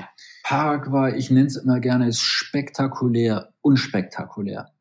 Paraguay, 0.44 1.16
ich 1.16 1.30
nenne 1.30 1.48
es 1.48 1.56
immer 1.56 1.80
gerne, 1.80 2.08
ist 2.08 2.22
spektakulär, 2.22 3.54
unspektakulär. 3.62 4.72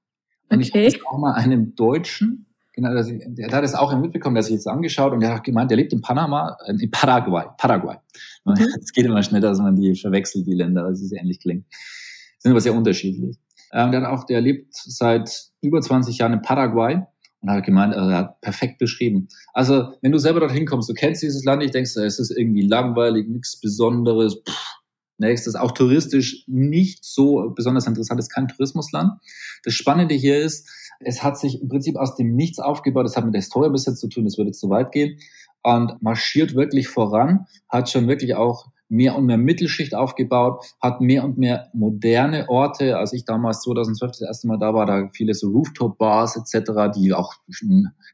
Und 0.49 0.64
okay. 0.64 0.87
ich 0.87 0.94
habe 0.94 1.06
auch 1.06 1.19
mal 1.19 1.34
einem 1.34 1.75
Deutschen 1.75 2.46
Genau, 2.75 2.95
das, 2.95 3.09
der 3.09 3.51
hat 3.51 3.65
es 3.65 3.75
auch 3.75 3.95
mitbekommen, 3.99 4.35
der 4.35 4.43
sich 4.43 4.55
jetzt 4.55 4.67
angeschaut 4.67 5.13
und 5.13 5.21
der 5.21 5.35
hat 5.35 5.45
gemeint, 5.45 5.71
der 5.71 5.77
lebt 5.77 5.93
in 5.93 6.01
Panama, 6.01 6.57
äh, 6.67 6.73
in 6.73 6.91
Paraguay, 6.91 7.45
Paraguay. 7.59 7.97
Mhm. 8.45 8.55
Es 8.83 8.93
geht 8.93 9.05
immer 9.05 9.23
schneller, 9.23 9.49
dass 9.51 9.59
man 9.59 9.77
die 9.77 9.95
verwechselt, 9.95 10.47
die 10.47 10.55
Länder, 10.55 10.85
weil 10.85 10.95
sie 10.95 11.07
sehr 11.07 11.21
ähnlich 11.21 11.41
klingen. 11.41 11.67
Sind 12.39 12.53
aber 12.53 12.61
sehr 12.61 12.75
unterschiedlich. 12.75 13.37
Ähm, 13.73 13.91
der 13.91 14.03
hat 14.03 14.09
auch, 14.09 14.25
der 14.25 14.41
lebt 14.41 14.75
seit 14.75 15.51
über 15.61 15.81
20 15.81 16.17
Jahren 16.19 16.33
in 16.33 16.43
Paraguay 16.43 17.03
und 17.41 17.51
hat 17.51 17.65
gemeint, 17.65 17.95
also 17.95 18.09
er 18.11 18.19
hat 18.19 18.41
perfekt 18.41 18.79
beschrieben. 18.79 19.29
Also, 19.53 19.95
wenn 20.00 20.12
du 20.12 20.19
selber 20.19 20.41
dorthin 20.41 20.67
kommst, 20.67 20.88
du 20.88 20.95
kennst 20.95 21.23
dieses 21.23 21.45
Land, 21.45 21.62
ich 21.62 21.73
denkst, 21.73 21.97
es 21.97 22.19
ist 22.19 22.31
irgendwie 22.31 22.62
langweilig, 22.62 23.29
nichts 23.29 23.61
Besonderes, 23.61 24.43
pff, 24.49 24.83
nächstes, 25.19 25.55
auch 25.55 25.73
touristisch 25.73 26.45
nicht 26.47 27.05
so 27.05 27.52
besonders 27.55 27.87
interessant, 27.87 28.21
ist 28.21 28.33
kein 28.33 28.49
Tourismusland. 28.49 29.12
Das 29.64 29.75
Spannende 29.75 30.14
hier 30.14 30.38
ist, 30.38 30.69
es 31.04 31.23
hat 31.23 31.38
sich 31.38 31.61
im 31.62 31.68
Prinzip 31.68 31.97
aus 31.97 32.16
dem 32.16 32.35
Nichts 32.35 32.59
aufgebaut. 32.59 33.04
Das 33.04 33.16
hat 33.16 33.25
mit 33.25 33.35
der 33.35 33.40
Historie 33.40 33.71
bis 33.71 33.87
jetzt 33.87 34.00
zu 34.00 34.09
tun, 34.09 34.25
das 34.25 34.38
würde 34.38 34.52
zu 34.52 34.71
weit 34.71 34.92
gehen. 34.92 35.18
Und 35.62 36.02
marschiert 36.02 36.54
wirklich 36.54 36.88
voran, 36.88 37.47
hat 37.68 37.88
schon 37.88 38.09
wirklich 38.09 38.35
auch 38.35 38.66
mehr 38.92 39.16
und 39.16 39.25
mehr 39.25 39.38
Mittelschicht 39.38 39.94
aufgebaut, 39.94 40.66
hat 40.82 41.00
mehr 41.00 41.25
und 41.25 41.38
mehr 41.38 41.71
moderne 41.73 42.50
Orte. 42.50 42.99
Als 42.99 43.14
ich 43.14 43.25
damals 43.25 43.62
2012 43.62 44.12
das 44.12 44.21
erste 44.21 44.49
Mal 44.49 44.59
da 44.59 44.75
war, 44.75 44.85
da 44.85 45.09
viele 45.14 45.32
so 45.32 45.49
Rooftop-Bars 45.49 46.37
etc., 46.37 46.92
die 46.94 47.14
auch, 47.14 47.32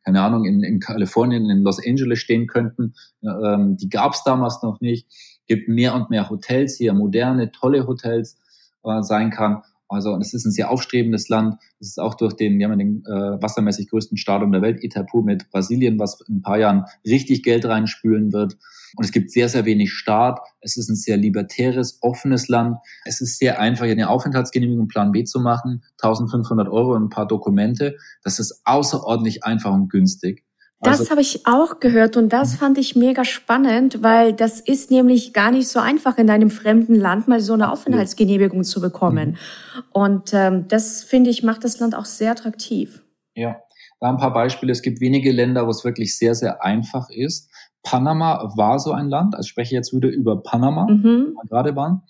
keine 0.04 0.23
Ahnung, 0.23 0.45
in, 0.45 0.62
in 0.62 0.78
Kalifornien, 0.78 1.50
in 1.50 1.62
Los 1.62 1.85
Angeles 1.85 2.21
stehen 2.21 2.47
könnten. 2.47 2.95
Ähm, 3.25 3.76
die 3.76 3.88
gab 3.88 4.12
es 4.12 4.23
damals 4.23 4.62
noch 4.62 4.80
nicht. 4.80 5.09
Gibt 5.49 5.68
mehr 5.68 5.97
und 5.97 6.11
mehr 6.11 6.30
Hotels 6.30 6.76
hier, 6.76 6.92
moderne, 6.92 7.50
tolle 7.50 7.88
Hotels 7.88 8.38
äh, 8.85 9.02
sein 9.02 9.30
kann. 9.30 9.62
Also 9.88 10.16
es 10.16 10.35
ist 10.35 10.45
ein 10.45 10.52
sehr 10.52 10.71
aufstrebendes 10.71 11.28
Land. 11.28 11.57
Es 11.80 11.88
ist 11.88 12.00
auch 12.00 12.14
durch 12.14 12.35
den, 12.35 12.59
wir 12.59 12.68
haben 12.68 12.78
den 12.78 13.04
äh, 13.07 13.42
wassermäßig 13.42 13.88
größten 13.88 14.18
Stadion 14.18 14.52
der 14.52 14.62
Welt, 14.62 14.85
Itapu 14.85 15.23
mit 15.23 15.50
Brasilien, 15.50 15.99
was 15.99 16.21
in 16.28 16.37
ein 16.37 16.42
paar 16.42 16.59
Jahren 16.59 16.85
richtig 17.07 17.42
Geld 17.42 17.64
reinspülen 17.64 18.33
wird. 18.33 18.57
Und 18.97 19.04
es 19.04 19.12
gibt 19.12 19.30
sehr, 19.30 19.49
sehr 19.49 19.64
wenig 19.64 19.92
Staat. 19.92 20.40
Es 20.61 20.76
ist 20.76 20.88
ein 20.88 20.97
sehr 20.97 21.16
libertäres, 21.16 21.99
offenes 22.02 22.49
Land. 22.49 22.78
Es 23.04 23.21
ist 23.21 23.38
sehr 23.38 23.61
einfach, 23.61 23.85
eine 23.85 24.09
Aufenthaltsgenehmigung 24.09 24.88
Plan 24.88 25.12
B 25.12 25.25
zu 25.25 25.40
machen. 25.40 25.83
1500 26.02 26.68
Euro 26.68 26.95
und 26.95 27.04
ein 27.04 27.09
paar 27.11 27.26
Dokumente. 27.26 27.97
Das 28.23 28.38
ist 28.38 28.62
außerordentlich 28.64 29.45
einfach 29.45 29.73
und 29.73 29.88
günstig. 29.90 30.45
Das 30.80 31.00
also, 31.00 31.11
habe 31.11 31.20
ich 31.20 31.44
auch 31.44 31.80
gehört 31.80 32.16
und 32.16 32.32
das 32.32 32.52
mhm. 32.52 32.56
fand 32.58 32.78
ich 32.78 32.94
mega 32.94 33.25
spannend, 33.25 34.02
weil 34.02 34.32
das 34.32 34.61
ist 34.61 34.92
nämlich 34.92 35.32
gar 35.32 35.50
nicht 35.50 35.66
so 35.68 35.80
einfach 35.80 36.18
in 36.18 36.30
einem 36.30 36.50
fremden 36.50 36.94
Land 36.94 37.26
mal 37.26 37.40
so 37.40 37.54
eine 37.54 37.73
Aufenthaltsgenehmigung 37.73 38.62
zu 38.62 38.80
bekommen. 38.80 39.30
Mhm. 39.30 39.82
Und 39.90 40.35
ähm, 40.35 40.68
das 40.68 41.02
finde 41.02 41.30
ich 41.30 41.42
macht 41.42 41.64
das 41.64 41.80
Land 41.80 41.97
auch 41.97 42.04
sehr 42.04 42.30
attraktiv. 42.30 43.02
Ja, 43.35 43.56
da 44.00 44.08
ein 44.08 44.18
paar 44.18 44.32
Beispiele. 44.32 44.70
Es 44.70 44.82
gibt 44.82 45.00
wenige 45.00 45.32
Länder, 45.32 45.66
wo 45.66 45.70
es 45.70 45.85
wirklich 45.85 46.16
sehr 46.16 46.37
sehr 46.37 46.62
einfach 46.62 47.11
ist. 47.11 47.50
Panama 47.82 48.52
war 48.56 48.78
so 48.78 48.92
ein 48.92 49.08
Land. 49.08 49.35
Also 49.35 49.47
ich 49.47 49.50
spreche 49.50 49.75
jetzt 49.75 49.92
wieder 49.92 50.08
über 50.08 50.40
Panama, 50.42 50.87
mhm. 50.88 51.32
wo 51.35 51.42
wir 51.42 51.49
gerade 51.49 51.75
waren, 51.75 52.02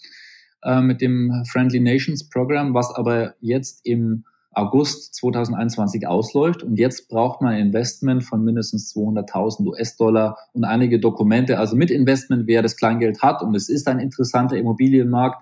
äh, 0.62 0.82
mit 0.82 1.00
dem 1.00 1.44
Friendly 1.50 1.80
Nations 1.80 2.28
Program, 2.28 2.75
was 2.75 2.94
aber 2.94 3.34
jetzt 3.40 3.80
im 3.87 4.25
August 4.59 5.15
2021 5.15 6.09
ausläuft 6.09 6.65
und 6.65 6.79
jetzt 6.79 7.09
braucht 7.09 7.41
man 7.41 7.55
ein 7.55 7.67
Investment 7.67 8.25
von 8.25 8.43
mindestens 8.43 8.93
200.000 8.93 9.65
US-Dollar 9.67 10.37
und 10.53 10.65
einige 10.65 10.99
Dokumente. 10.99 11.59
Also 11.59 11.77
mit 11.77 11.93
Investment, 11.93 12.49
wer 12.49 12.61
das 12.61 12.77
Kleingeld 12.77 13.23
hat 13.23 13.41
und 13.43 13.55
es 13.55 13.69
ist 13.69 13.87
ein 13.87 14.00
interessanter 14.00 14.57
Immobilienmarkt, 14.57 15.41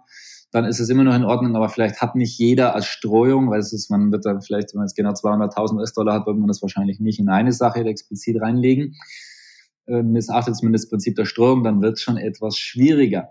dann 0.52 0.66
ist 0.66 0.80
es 0.80 0.90
immer 0.90 1.02
noch 1.02 1.14
in 1.14 1.24
Ordnung, 1.24 1.56
aber 1.56 1.70
vielleicht 1.70 2.02
hat 2.02 2.14
nicht 2.14 2.38
jeder 2.38 2.74
als 2.74 2.86
Streuung, 2.86 3.50
weil 3.50 3.60
es 3.60 3.72
ist, 3.72 3.90
man 3.90 4.12
wird 4.12 4.26
dann 4.26 4.42
vielleicht, 4.42 4.74
wenn 4.74 4.80
man 4.80 4.86
jetzt 4.86 4.96
genau 4.96 5.12
200.000 5.12 5.78
US-Dollar 5.78 6.14
hat, 6.14 6.26
wird 6.26 6.36
man 6.36 6.48
das 6.48 6.60
wahrscheinlich 6.60 7.00
nicht 7.00 7.18
in 7.18 7.30
eine 7.30 7.52
Sache 7.52 7.80
explizit 7.84 8.40
reinlegen. 8.40 8.96
Äh, 9.86 10.02
missachtet 10.02 10.56
zumindest 10.56 10.84
das 10.84 10.90
Prinzip 10.90 11.16
der 11.16 11.24
Streuung, 11.24 11.64
dann 11.64 11.80
wird 11.80 11.94
es 11.94 12.02
schon 12.02 12.18
etwas 12.18 12.58
schwieriger. 12.58 13.30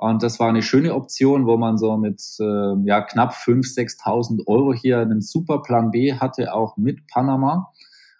Und 0.00 0.22
das 0.22 0.40
war 0.40 0.48
eine 0.48 0.62
schöne 0.62 0.94
Option, 0.94 1.46
wo 1.46 1.58
man 1.58 1.76
so 1.76 1.94
mit 1.98 2.22
äh, 2.40 2.74
ja, 2.84 3.02
knapp 3.02 3.34
5.000, 3.34 3.98
6.000 4.00 4.46
Euro 4.46 4.72
hier 4.72 4.98
einen 4.98 5.20
super 5.20 5.60
Plan 5.60 5.90
B 5.90 6.14
hatte, 6.14 6.54
auch 6.54 6.78
mit 6.78 7.06
Panama. 7.06 7.70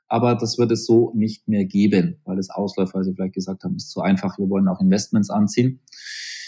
Aber 0.07 0.35
das 0.35 0.59
wird 0.59 0.71
es 0.73 0.85
so 0.85 1.11
nicht 1.15 1.49
mehr 1.49 1.65
geben, 1.65 2.21
weil 2.27 2.39
es 2.39 2.51
ausläuft, 2.51 2.93
weil 2.93 3.05
sie 3.05 3.15
vielleicht 3.15 3.33
gesagt 3.33 3.65
haben, 3.65 3.77
ist 3.77 3.91
zu 3.91 4.03
einfach, 4.03 4.37
wir 4.37 4.51
wollen 4.51 4.69
auch 4.69 4.79
Investments 4.81 5.31
anziehen. 5.31 5.81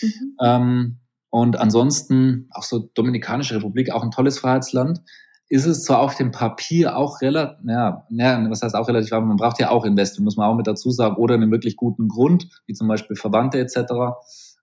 Mhm. 0.03 0.37
Ähm, 0.43 0.97
und 1.31 1.59
ansonsten 1.59 2.51
auch 2.51 2.65
so 2.65 2.91
Dominikanische 2.93 3.55
Republik, 3.55 3.91
auch 3.91 4.03
ein 4.03 4.11
tolles 4.11 4.39
Freiheitsland 4.39 5.01
ist 5.49 5.65
es 5.67 5.83
zwar 5.83 6.01
auf 6.01 6.15
dem 6.15 6.31
Papier 6.31 6.97
auch 6.97 7.21
relativ, 7.23 7.59
ja, 7.67 8.07
ja, 8.11 8.51
was 8.51 8.63
heißt 8.63 8.75
auch 8.75 8.89
relativ, 8.89 9.11
man 9.11 9.37
braucht 9.37 9.61
ja 9.61 9.71
auch 9.71 9.85
Investment, 9.85 10.25
muss 10.25 10.37
man 10.37 10.49
auch 10.49 10.57
mit 10.57 10.67
dazu 10.67 10.91
sagen, 10.91 11.17
oder 11.17 11.35
einen 11.35 11.51
wirklich 11.51 11.77
guten 11.77 12.09
Grund, 12.09 12.49
wie 12.67 12.73
zum 12.73 12.89
Beispiel 12.89 13.17
Verwandte 13.17 13.59
etc. 13.59 13.93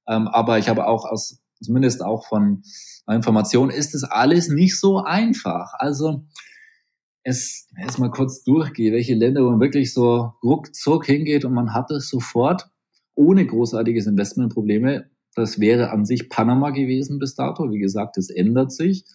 Ähm, 0.10 0.28
aber 0.28 0.58
ich 0.58 0.68
habe 0.68 0.88
auch 0.88 1.06
aus, 1.06 1.40
zumindest 1.62 2.04
auch 2.04 2.26
von 2.28 2.64
Informationen, 3.10 3.72
ist 3.72 3.96
es 3.96 4.04
alles 4.04 4.50
nicht 4.50 4.80
so 4.80 5.04
einfach. 5.04 5.74
Also 5.78 6.26
es 7.24 7.68
erst 7.78 8.00
mal 8.00 8.12
kurz 8.12 8.44
durchgehe, 8.44 8.92
welche 8.92 9.16
Länder, 9.16 9.46
wo 9.46 9.52
man 9.52 9.60
wirklich 9.60 9.94
so 9.94 10.34
ruckzuck 10.44 11.06
hingeht 11.06 11.46
und 11.46 11.54
man 11.54 11.74
hat 11.74 11.92
es 11.92 12.10
sofort 12.10 12.70
ohne 13.16 13.46
großartiges 13.46 14.08
Investmentprobleme. 14.08 15.10
Das 15.36 15.60
wäre 15.60 15.92
an 15.92 16.06
sich 16.06 16.30
Panama 16.30 16.72
gewesen 16.72 17.20
bis 17.20 17.36
dato. 17.36 17.72
Wie 17.72 17.80
gesagt, 17.80 18.18
es 18.18 18.30
ändert 18.30 18.72
sich. 18.72 19.06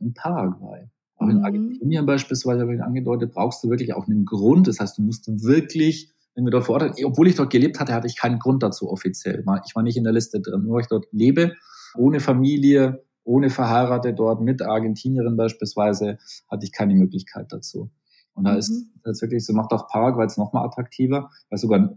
In 0.00 0.14
Paraguay. 0.14 0.88
Auch 1.16 1.28
in 1.28 1.38
mhm. 1.38 1.44
Argentinien 1.44 2.06
beispielsweise, 2.06 2.62
habe 2.62 2.74
ich 2.74 2.82
angedeutet, 2.82 3.32
brauchst 3.32 3.62
du 3.62 3.70
wirklich 3.70 3.94
auch 3.94 4.08
einen 4.08 4.24
Grund. 4.24 4.66
Das 4.66 4.80
heißt, 4.80 4.98
du 4.98 5.02
musst 5.02 5.28
wirklich, 5.44 6.10
wenn 6.34 6.44
wir 6.44 6.50
dort 6.50 6.64
vor 6.64 6.80
Ort, 6.80 6.94
obwohl 7.04 7.28
ich 7.28 7.34
dort 7.34 7.50
gelebt 7.50 7.78
hatte, 7.78 7.94
hatte 7.94 8.06
ich 8.06 8.16
keinen 8.16 8.38
Grund 8.38 8.62
dazu 8.62 8.90
offiziell. 8.90 9.44
Ich 9.66 9.76
war 9.76 9.82
nicht 9.82 9.96
in 9.96 10.04
der 10.04 10.12
Liste 10.12 10.40
drin, 10.40 10.62
nur 10.64 10.80
ich 10.80 10.86
dort 10.86 11.06
lebe, 11.12 11.52
ohne 11.94 12.20
Familie, 12.20 13.04
ohne 13.24 13.50
verheiratet 13.50 14.18
dort, 14.18 14.40
mit 14.40 14.62
Argentinierin 14.62 15.36
beispielsweise, 15.36 16.18
hatte 16.50 16.64
ich 16.64 16.72
keine 16.72 16.94
Möglichkeit 16.94 17.52
dazu. 17.52 17.90
Und 18.34 18.44
da 18.44 18.52
mhm. 18.52 18.58
ist 18.58 18.86
das 19.04 19.20
wirklich 19.20 19.44
so, 19.44 19.52
macht 19.52 19.72
auch 19.72 19.88
Paraguay 19.88 20.22
jetzt 20.22 20.38
nochmal 20.38 20.66
attraktiver, 20.66 21.30
weil 21.50 21.56
es 21.56 21.60
sogar 21.60 21.96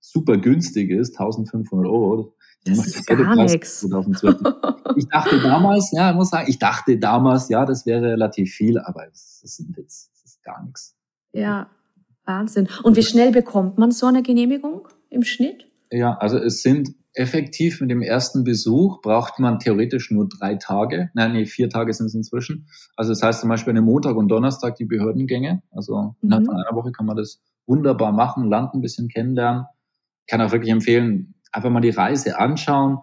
super 0.00 0.36
günstig 0.36 0.90
ist, 0.90 1.18
1500 1.18 1.86
Euro. 1.86 2.34
Das 2.64 2.86
ist 2.86 3.06
gar 3.06 3.36
nichts. 3.36 3.86
Ich 4.96 5.06
dachte 5.08 5.38
damals, 5.42 5.92
ja, 5.92 6.10
ich 6.10 6.16
muss 6.16 6.30
sagen, 6.30 6.48
ich 6.48 6.58
dachte 6.58 6.96
damals, 6.96 7.50
ja, 7.50 7.66
das 7.66 7.84
wäre 7.84 8.12
relativ 8.12 8.54
viel, 8.54 8.78
aber 8.78 9.06
es 9.08 9.42
ist 9.44 9.60
ein 9.60 9.76
Witz. 9.76 10.10
Es 10.14 10.24
ist 10.24 10.42
gar 10.42 10.64
nichts. 10.64 10.96
Ja, 11.32 11.68
Wahnsinn. 12.26 12.68
Und 12.82 12.96
wie 12.96 13.02
schnell 13.02 13.32
bekommt 13.32 13.78
man 13.78 13.90
so 13.90 14.06
eine 14.06 14.22
Genehmigung 14.22 14.88
im 15.10 15.22
Schnitt? 15.22 15.66
Ja, 15.90 16.16
also 16.18 16.38
es 16.38 16.62
sind 16.62 16.94
effektiv 17.16 17.80
mit 17.80 17.90
dem 17.90 18.02
ersten 18.02 18.44
Besuch 18.44 19.00
braucht 19.00 19.38
man 19.38 19.58
theoretisch 19.58 20.10
nur 20.10 20.28
drei 20.28 20.56
Tage. 20.56 21.10
Nein, 21.14 21.32
nee, 21.32 21.46
vier 21.46 21.70
Tage 21.70 21.92
sind 21.94 22.06
es 22.06 22.14
inzwischen. 22.14 22.68
Also 22.94 23.10
das 23.12 23.22
heißt 23.22 23.40
zum 23.40 23.48
Beispiel 23.48 23.76
an 23.76 23.84
Montag 23.84 24.16
und 24.16 24.28
Donnerstag 24.28 24.76
die 24.76 24.84
Behördengänge. 24.84 25.62
Also 25.70 25.96
mhm. 25.96 26.14
innerhalb 26.22 26.46
von 26.46 26.56
einer 26.56 26.76
Woche 26.76 26.92
kann 26.92 27.06
man 27.06 27.16
das 27.16 27.40
wunderbar 27.66 28.12
machen, 28.12 28.48
Land 28.48 28.74
ein 28.74 28.82
bisschen 28.82 29.08
kennenlernen. 29.08 29.64
Ich 30.26 30.30
kann 30.30 30.42
auch 30.42 30.52
wirklich 30.52 30.70
empfehlen, 30.70 31.34
einfach 31.52 31.70
mal 31.70 31.80
die 31.80 31.90
Reise 31.90 32.38
anschauen. 32.38 32.98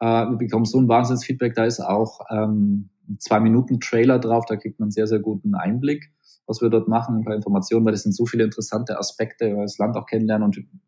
Äh, 0.00 0.06
wir 0.06 0.36
bekommen 0.36 0.66
so 0.66 0.78
ein 0.78 0.88
Wahnsinnsfeedback. 0.88 1.54
Da 1.54 1.64
ist 1.64 1.80
auch 1.80 2.20
ähm, 2.30 2.90
zwei 3.18 3.40
Minuten 3.40 3.80
Trailer 3.80 4.18
drauf. 4.18 4.44
Da 4.46 4.56
kriegt 4.56 4.80
man 4.80 4.90
sehr, 4.90 5.06
sehr 5.06 5.20
guten 5.20 5.54
Einblick, 5.54 6.12
was 6.46 6.60
wir 6.60 6.70
dort 6.70 6.88
machen, 6.88 7.18
ein 7.18 7.24
paar 7.24 7.34
Informationen, 7.34 7.84
weil 7.84 7.92
das 7.92 8.02
sind 8.02 8.14
so 8.14 8.26
viele 8.26 8.44
interessante 8.44 8.98
Aspekte, 8.98 9.56
weil 9.56 9.64
das 9.64 9.78
Land 9.78 9.96
auch 9.96 10.06
kennenlernen 10.06 10.46
und 10.46 10.56
im 10.56 10.80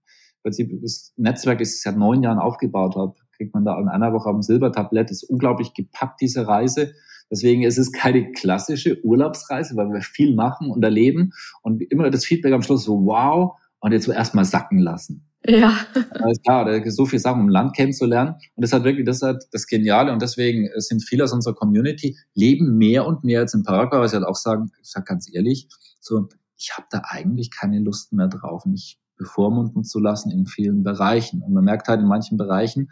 Prinzip 0.43 0.71
das 0.83 1.13
Netzwerk, 1.17 1.59
das 1.59 1.75
ich 1.75 1.83
seit 1.83 1.97
neun 1.97 2.23
Jahren 2.23 2.39
aufgebaut 2.39 2.97
habe, 2.97 3.15
kriegt 3.37 3.55
man 3.55 3.65
da 3.65 3.79
in 3.81 3.89
einer 3.89 4.13
Woche 4.13 4.31
dem 4.31 4.43
Silbertablett. 4.43 5.11
Ist 5.11 5.25
unglaublich 5.25 5.75
gepackt, 5.75 6.21
diese 6.21 6.47
Reise. 6.47 6.95
Deswegen 7.31 7.63
ist 7.63 7.79
es 7.79 7.93
keine 7.93 8.33
klassische 8.33 9.05
Urlaubsreise, 9.05 9.77
weil 9.77 9.93
wir 9.93 10.01
viel 10.01 10.35
machen 10.35 10.71
und 10.71 10.83
erleben 10.83 11.33
und 11.63 11.83
immer 11.83 12.11
das 12.11 12.25
Feedback 12.25 12.53
am 12.53 12.63
Schluss 12.63 12.85
so, 12.85 13.05
wow, 13.05 13.53
und 13.81 13.93
jetzt 13.93 14.05
so 14.05 14.13
erstmal 14.13 14.45
sacken 14.45 14.79
lassen. 14.79 15.28
Ja. 15.47 15.79
Alles 16.11 16.43
klar, 16.43 16.65
da 16.65 16.79
gibt 16.79 16.95
so 16.95 17.07
viele 17.07 17.21
Sachen, 17.21 17.43
um 17.43 17.49
Land 17.49 17.75
kennenzulernen. 17.75 18.35
Und 18.55 18.63
das 18.63 18.73
hat 18.73 18.85
wirklich, 18.85 19.07
das 19.07 19.23
hat 19.23 19.45
das 19.53 19.67
Geniale. 19.67 20.13
Und 20.13 20.21
deswegen 20.21 20.69
sind 20.77 21.03
viele 21.03 21.25
aus 21.25 21.33
unserer 21.33 21.55
Community 21.55 22.19
leben 22.35 22.77
mehr 22.77 23.07
und 23.07 23.25
mehr 23.25 23.41
als 23.41 23.55
in 23.55 23.63
Paraguay. 23.63 24.01
Was 24.01 24.13
ich 24.13 24.19
halt 24.19 24.27
auch 24.27 24.37
sagen, 24.37 24.71
ich 24.83 24.91
sage 24.91 25.05
ganz 25.05 25.29
ehrlich, 25.33 25.69
so, 26.01 26.29
ich 26.57 26.73
habe 26.77 26.87
da 26.91 27.03
eigentlich 27.09 27.51
keine 27.51 27.79
Lust 27.81 28.13
mehr 28.13 28.29
drauf, 28.29 28.67
mich 28.67 28.99
bevormunden 29.17 29.85
zu 29.85 30.01
lassen 30.01 30.31
in 30.31 30.47
vielen 30.47 30.83
Bereichen. 30.83 31.43
Und 31.43 31.53
man 31.53 31.65
merkt 31.65 31.89
halt 31.89 32.01
in 32.01 32.07
manchen 32.07 32.37
Bereichen, 32.37 32.91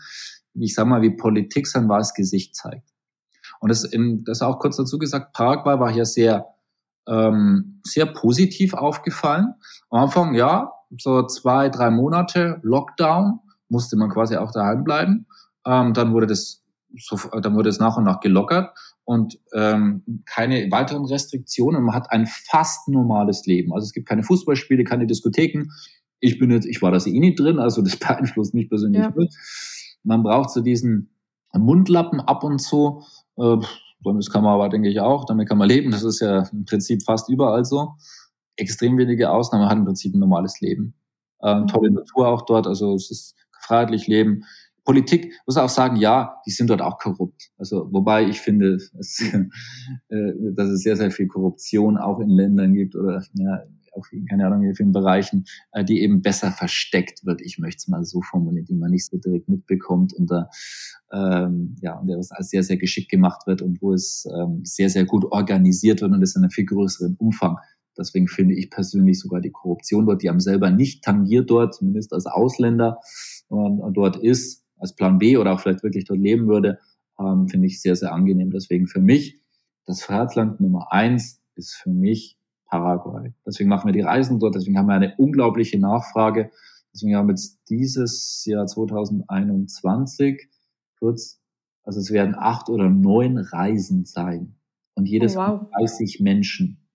ich 0.54 0.74
sag 0.74 0.86
mal, 0.86 1.02
wie 1.02 1.10
Politik 1.10 1.66
sein 1.66 1.88
wahres 1.88 2.14
Gesicht 2.14 2.54
zeigt. 2.54 2.88
Und 3.60 3.70
das, 3.70 3.84
in, 3.84 4.24
das 4.24 4.42
auch 4.42 4.58
kurz 4.58 4.76
dazu 4.76 4.98
gesagt, 4.98 5.32
Paraguay 5.32 5.78
war 5.78 5.92
hier 5.92 6.04
sehr, 6.04 6.46
ähm, 7.08 7.80
sehr 7.84 8.06
positiv 8.06 8.74
aufgefallen. 8.74 9.54
Am 9.90 10.04
Anfang, 10.04 10.34
ja, 10.34 10.72
so 10.98 11.26
zwei, 11.26 11.68
drei 11.68 11.90
Monate 11.90 12.60
Lockdown, 12.62 13.40
musste 13.68 13.96
man 13.96 14.10
quasi 14.10 14.36
auch 14.36 14.52
daheim 14.52 14.84
bleiben. 14.84 15.26
Ähm, 15.66 15.92
dann 15.92 16.12
wurde 16.12 16.26
das 16.26 16.62
so, 16.98 17.16
dann 17.40 17.54
wurde 17.54 17.68
es 17.68 17.78
nach 17.78 17.96
und 17.96 18.04
nach 18.04 18.20
gelockert 18.20 18.76
und 19.04 19.38
ähm, 19.52 20.22
keine 20.24 20.70
weiteren 20.70 21.04
Restriktionen. 21.04 21.82
Man 21.82 21.94
hat 21.94 22.10
ein 22.10 22.26
fast 22.26 22.88
normales 22.88 23.44
Leben. 23.46 23.72
Also 23.72 23.84
es 23.84 23.92
gibt 23.92 24.08
keine 24.08 24.22
Fußballspiele, 24.22 24.84
keine 24.84 25.06
Diskotheken. 25.06 25.70
Ich 26.20 26.38
bin 26.38 26.50
jetzt, 26.50 26.66
ich 26.66 26.80
war 26.80 26.92
das 26.92 27.06
eh 27.06 27.18
nicht 27.18 27.38
drin, 27.38 27.58
also 27.58 27.82
das 27.82 27.96
beeinflusst 27.98 28.54
mich 28.54 28.68
persönlich 28.68 29.02
ja. 29.02 29.10
nicht. 29.14 29.36
Man 30.04 30.22
braucht 30.22 30.50
so 30.50 30.60
diesen 30.60 31.10
Mundlappen 31.52 32.20
ab 32.20 32.44
und 32.44 32.60
zu. 32.60 33.02
Äh, 33.36 33.56
das 34.04 34.30
kann 34.30 34.44
man 34.44 34.54
aber, 34.54 34.68
denke 34.68 34.88
ich, 34.88 35.00
auch. 35.00 35.24
Damit 35.24 35.48
kann 35.48 35.58
man 35.58 35.68
leben. 35.68 35.90
Das 35.90 36.04
ist 36.04 36.20
ja 36.20 36.44
im 36.52 36.64
Prinzip 36.64 37.02
fast 37.02 37.28
überall 37.28 37.64
so 37.64 37.94
extrem 38.56 38.98
wenige 38.98 39.30
Ausnahmen, 39.30 39.68
hat 39.68 39.78
im 39.78 39.84
Prinzip 39.84 40.14
ein 40.14 40.20
normales 40.20 40.60
Leben. 40.60 40.94
Ähm, 41.42 41.62
mhm. 41.62 41.66
Tolle 41.66 41.90
Natur 41.90 42.28
auch 42.28 42.42
dort, 42.46 42.66
also 42.66 42.94
es 42.94 43.10
ist 43.10 43.34
freiheitlich 43.60 44.06
Leben. 44.06 44.44
Politik, 44.84 45.34
muss 45.46 45.56
auch 45.56 45.68
sagen, 45.68 45.96
ja, 45.96 46.36
die 46.46 46.52
sind 46.52 46.70
dort 46.70 46.80
auch 46.80 46.98
korrupt. 46.98 47.50
Also 47.58 47.88
wobei 47.92 48.24
ich 48.24 48.40
finde, 48.40 48.74
es, 48.98 49.20
äh, 49.20 50.32
dass 50.54 50.68
es 50.68 50.82
sehr, 50.82 50.96
sehr 50.96 51.10
viel 51.10 51.26
Korruption 51.26 51.98
auch 51.98 52.20
in 52.20 52.30
Ländern 52.30 52.74
gibt 52.74 52.94
oder 52.94 53.22
ja, 53.34 53.64
auch 53.96 54.06
in, 54.12 54.26
keine 54.26 54.46
Ahnung, 54.46 54.62
in 54.62 54.74
vielen 54.74 54.92
Bereichen, 54.92 55.44
äh, 55.72 55.84
die 55.84 56.02
eben 56.02 56.22
besser 56.22 56.52
versteckt 56.52 57.26
wird. 57.26 57.40
Ich 57.40 57.58
möchte 57.58 57.78
es 57.78 57.88
mal 57.88 58.04
so 58.04 58.22
formulieren, 58.22 58.66
die 58.66 58.74
man 58.74 58.92
nicht 58.92 59.06
so 59.06 59.18
direkt 59.18 59.48
mitbekommt 59.48 60.12
und 60.14 60.30
da 60.30 60.48
ähm, 61.12 61.76
ja, 61.80 61.98
und 61.98 62.06
der 62.06 62.18
was 62.18 62.30
als 62.30 62.50
sehr, 62.50 62.62
sehr 62.62 62.76
geschickt 62.76 63.10
gemacht 63.10 63.46
wird 63.46 63.62
und 63.62 63.80
wo 63.82 63.92
es 63.92 64.26
ähm, 64.38 64.60
sehr, 64.64 64.90
sehr 64.90 65.04
gut 65.04 65.24
organisiert 65.24 66.00
wird 66.00 66.12
und 66.12 66.22
es 66.22 66.36
in 66.36 66.42
einem 66.42 66.50
viel 66.50 66.66
größeren 66.66 67.16
Umfang 67.16 67.56
Deswegen 67.98 68.28
finde 68.28 68.54
ich 68.54 68.70
persönlich 68.70 69.18
sogar 69.18 69.40
die 69.40 69.50
Korruption 69.50 70.06
dort, 70.06 70.22
die 70.22 70.28
haben 70.28 70.40
selber 70.40 70.70
nicht 70.70 71.02
tangiert 71.02 71.50
dort, 71.50 71.74
zumindest 71.74 72.12
als 72.12 72.26
Ausländer 72.26 72.98
und 73.48 73.94
dort 73.94 74.16
ist, 74.16 74.64
als 74.78 74.94
Plan 74.94 75.18
B 75.18 75.36
oder 75.36 75.52
auch 75.52 75.60
vielleicht 75.60 75.82
wirklich 75.82 76.04
dort 76.04 76.20
leben 76.20 76.48
würde, 76.48 76.78
ähm, 77.18 77.48
finde 77.48 77.66
ich 77.66 77.80
sehr, 77.80 77.96
sehr 77.96 78.12
angenehm. 78.12 78.50
Deswegen 78.50 78.86
für 78.86 79.00
mich, 79.00 79.40
das 79.86 80.02
Freiheitsland 80.02 80.60
Nummer 80.60 80.92
eins 80.92 81.40
ist 81.54 81.74
für 81.74 81.90
mich 81.90 82.38
Paraguay. 82.66 83.32
Deswegen 83.46 83.68
machen 83.68 83.88
wir 83.88 83.92
die 83.92 84.00
Reisen 84.00 84.38
dort, 84.38 84.54
deswegen 84.54 84.78
haben 84.78 84.88
wir 84.88 84.94
eine 84.94 85.14
unglaubliche 85.16 85.78
Nachfrage. 85.78 86.50
Deswegen 86.92 87.16
haben 87.16 87.28
wir 87.28 87.32
jetzt 87.32 87.60
dieses 87.68 88.44
Jahr 88.46 88.66
2021 88.66 90.48
kurz, 90.98 91.40
also 91.84 92.00
es 92.00 92.10
werden 92.10 92.34
acht 92.36 92.68
oder 92.68 92.88
neun 92.88 93.38
Reisen 93.38 94.04
sein. 94.04 94.56
Und 94.94 95.06
jedes 95.06 95.36
oh, 95.36 95.40
wow. 95.40 95.70
30 95.78 96.20
Menschen. 96.20 96.85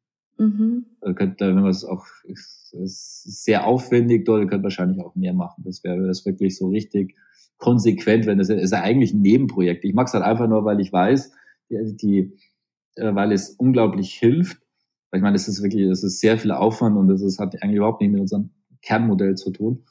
Mhm. 0.41 0.85
Könnte, 1.15 1.47
wenn 1.47 1.61
man 1.61 1.69
es 1.69 1.85
auch, 1.85 2.05
es 2.27 2.73
ist 2.73 3.43
sehr 3.43 3.67
aufwendig 3.67 4.25
dort, 4.25 4.49
könnte 4.49 4.63
wahrscheinlich 4.63 4.99
auch 4.99 5.15
mehr 5.15 5.33
machen. 5.33 5.63
Das 5.65 5.83
wäre 5.83 6.07
das 6.07 6.25
wirklich 6.25 6.57
so 6.57 6.69
richtig 6.69 7.15
konsequent, 7.57 8.25
wenn 8.25 8.39
das 8.39 8.49
ist 8.49 8.71
ja 8.71 8.81
eigentlich 8.81 9.13
ein 9.13 9.21
Nebenprojekt. 9.21 9.85
Ich 9.85 9.93
mag 9.93 10.07
es 10.07 10.13
halt 10.13 10.23
einfach 10.23 10.47
nur, 10.47 10.65
weil 10.65 10.79
ich 10.79 10.91
weiß, 10.91 11.31
die, 11.69 11.95
die 11.95 12.37
äh, 12.95 13.13
weil 13.13 13.31
es 13.31 13.51
unglaublich 13.51 14.13
hilft. 14.13 14.57
Ich 15.13 15.21
meine, 15.21 15.35
es 15.35 15.47
ist 15.47 15.61
wirklich, 15.61 15.83
es 15.83 16.03
ist 16.03 16.19
sehr 16.19 16.39
viel 16.39 16.51
Aufwand 16.51 16.97
und 16.97 17.09
es 17.09 17.37
hat 17.37 17.61
eigentlich 17.61 17.77
überhaupt 17.77 18.01
nicht 18.01 18.11
mit 18.11 18.21
unserem 18.21 18.49
Kernmodell 18.81 19.35
zu 19.35 19.51
tun. 19.51 19.83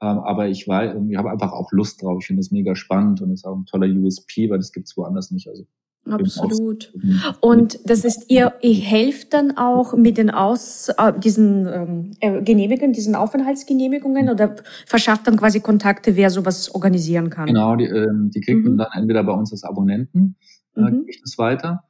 Ähm, 0.00 0.18
aber 0.20 0.48
ich 0.48 0.66
weiß, 0.66 0.96
ich 1.08 1.16
habe 1.16 1.30
einfach 1.30 1.52
auch 1.52 1.72
Lust 1.72 2.02
drauf. 2.02 2.18
Ich 2.20 2.26
finde 2.26 2.40
es 2.40 2.50
mega 2.50 2.74
spannend 2.74 3.20
und 3.20 3.32
es 3.32 3.40
ist 3.40 3.44
auch 3.44 3.56
ein 3.56 3.66
toller 3.66 3.86
USP, 3.86 4.48
weil 4.48 4.58
das 4.58 4.72
gibt 4.72 4.88
es 4.88 4.96
woanders 4.96 5.30
nicht. 5.30 5.48
Also 5.48 5.66
Absolut. 6.08 6.92
Und 7.40 7.78
das 7.84 8.04
ist 8.04 8.30
ihr, 8.30 8.54
ihr 8.62 8.74
helft 8.74 9.32
dann 9.32 9.56
auch 9.56 9.94
mit 9.94 10.18
den 10.18 10.30
Aus, 10.30 10.88
äh, 10.88 11.12
diesen 11.18 11.66
ähm, 11.66 12.10
äh, 12.20 12.42
Genehmigungen, 12.42 12.92
diesen 12.92 13.14
Aufenthaltsgenehmigungen 13.14 14.30
oder 14.30 14.56
verschafft 14.86 15.26
dann 15.26 15.36
quasi 15.36 15.60
Kontakte, 15.60 16.16
wer 16.16 16.30
sowas 16.30 16.74
organisieren 16.74 17.28
kann? 17.30 17.46
Genau, 17.46 17.76
die, 17.76 17.84
ähm, 17.84 18.30
die 18.34 18.40
kriegt 18.40 18.58
mhm. 18.58 18.76
man 18.76 18.78
dann 18.78 18.88
entweder 18.94 19.22
bei 19.24 19.32
uns 19.32 19.52
als 19.52 19.62
Abonnenten, 19.62 20.36
äh, 20.74 20.80
mhm. 20.80 21.04
ich 21.06 21.20
das 21.20 21.36
weiter, 21.38 21.84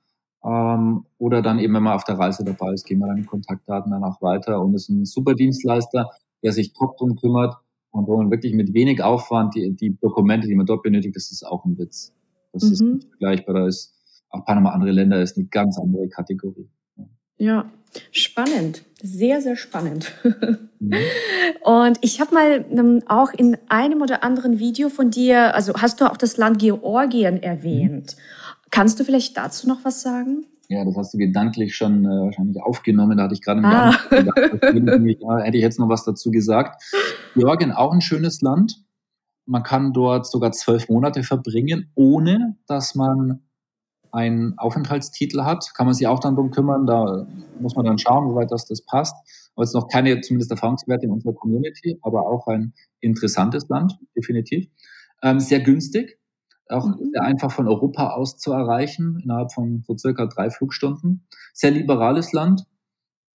ähm, 0.44 1.04
oder 1.18 1.40
dann 1.40 1.58
eben, 1.58 1.74
wenn 1.74 1.82
man 1.82 1.94
auf 1.94 2.04
der 2.04 2.18
Reise 2.18 2.44
dabei 2.44 2.72
ist, 2.72 2.86
gehen 2.86 2.98
wir 2.98 3.06
dann 3.06 3.16
die 3.16 3.26
Kontaktdaten 3.26 3.92
dann 3.92 4.04
auch 4.04 4.20
weiter 4.22 4.60
und 4.60 4.74
ist 4.74 4.88
ein 4.88 5.04
super 5.04 5.34
Dienstleister, 5.34 6.10
der 6.42 6.52
sich 6.52 6.72
top 6.72 6.96
drum 6.96 7.16
kümmert 7.16 7.54
und 7.90 8.08
wo 8.08 8.16
man 8.16 8.30
wirklich 8.30 8.54
mit 8.54 8.74
wenig 8.74 9.02
Aufwand 9.02 9.54
die, 9.54 9.70
die 9.74 9.96
Dokumente, 10.00 10.48
die 10.48 10.54
man 10.54 10.66
dort 10.66 10.82
benötigt, 10.82 11.14
das 11.16 11.30
ist 11.30 11.46
auch 11.46 11.64
ein 11.64 11.78
Witz. 11.78 12.12
Das 12.52 12.64
mhm. 12.64 12.72
ist 12.72 12.80
nicht 12.80 13.08
vergleichbar. 13.08 13.54
Da 13.54 13.66
ist 13.66 13.94
Panama, 14.44 14.70
andere 14.70 14.92
Länder 14.92 15.20
ist 15.20 15.36
eine 15.36 15.46
ganz 15.46 15.78
andere 15.78 16.08
Kategorie. 16.08 16.68
Ja, 17.36 17.70
spannend. 18.12 18.84
Sehr, 19.02 19.40
sehr 19.40 19.56
spannend. 19.56 20.12
Mhm. 20.78 20.94
Und 21.64 21.98
ich 22.02 22.20
habe 22.20 22.34
mal 22.34 22.64
ähm, 22.70 23.02
auch 23.06 23.32
in 23.32 23.56
einem 23.68 24.02
oder 24.02 24.22
anderen 24.22 24.58
Video 24.58 24.90
von 24.90 25.10
dir, 25.10 25.54
also 25.54 25.72
hast 25.74 26.00
du 26.00 26.10
auch 26.10 26.16
das 26.16 26.36
Land 26.36 26.58
Georgien 26.58 27.42
erwähnt. 27.42 28.16
Mhm. 28.16 28.60
Kannst 28.70 29.00
du 29.00 29.04
vielleicht 29.04 29.36
dazu 29.36 29.66
noch 29.66 29.84
was 29.84 30.02
sagen? 30.02 30.44
Ja, 30.68 30.84
das 30.84 30.94
hast 30.96 31.14
du 31.14 31.18
gedanklich 31.18 31.74
schon 31.74 32.04
äh, 32.04 32.08
wahrscheinlich 32.08 32.62
aufgenommen. 32.62 33.16
Da 33.16 33.24
hatte 33.24 33.34
ich 33.34 33.42
gerade 33.42 33.60
ah. 33.64 33.92
gedacht, 34.10 34.38
ja, 34.62 35.38
hätte 35.38 35.56
ich 35.56 35.62
jetzt 35.62 35.80
noch 35.80 35.88
was 35.88 36.04
dazu 36.04 36.30
gesagt. 36.30 36.80
Georgien 37.34 37.72
auch 37.72 37.92
ein 37.92 38.00
schönes 38.00 38.40
Land. 38.40 38.84
Man 39.46 39.64
kann 39.64 39.92
dort 39.92 40.26
sogar 40.26 40.52
zwölf 40.52 40.88
Monate 40.88 41.24
verbringen, 41.24 41.90
ohne 41.96 42.56
dass 42.68 42.94
man 42.94 43.40
einen 44.12 44.58
Aufenthaltstitel 44.58 45.42
hat, 45.42 45.72
kann 45.74 45.86
man 45.86 45.94
sich 45.94 46.06
auch 46.06 46.20
dann 46.20 46.34
drum 46.34 46.50
kümmern. 46.50 46.86
Da 46.86 47.26
muss 47.60 47.76
man 47.76 47.84
dann 47.84 47.98
schauen, 47.98 48.28
soweit 48.28 48.50
das, 48.50 48.66
das 48.66 48.82
passt. 48.84 49.14
Aber 49.54 49.64
es 49.64 49.70
ist 49.70 49.74
noch 49.74 49.88
keine, 49.88 50.20
zumindest 50.20 50.50
Erfahrungswerte 50.50 51.06
in 51.06 51.12
unserer 51.12 51.34
Community, 51.34 51.98
aber 52.02 52.26
auch 52.26 52.46
ein 52.46 52.72
interessantes 53.00 53.68
Land, 53.68 53.98
definitiv. 54.16 54.68
Ähm, 55.22 55.40
sehr 55.40 55.60
günstig, 55.60 56.18
auch 56.68 56.86
mhm. 56.86 57.10
sehr 57.12 57.22
einfach 57.22 57.50
von 57.50 57.68
Europa 57.68 58.10
aus 58.10 58.38
zu 58.38 58.52
erreichen, 58.52 59.20
innerhalb 59.22 59.52
von 59.52 59.82
so 59.86 59.96
circa 59.96 60.26
drei 60.26 60.50
Flugstunden. 60.50 61.26
Sehr 61.52 61.72
liberales 61.72 62.32
Land, 62.32 62.64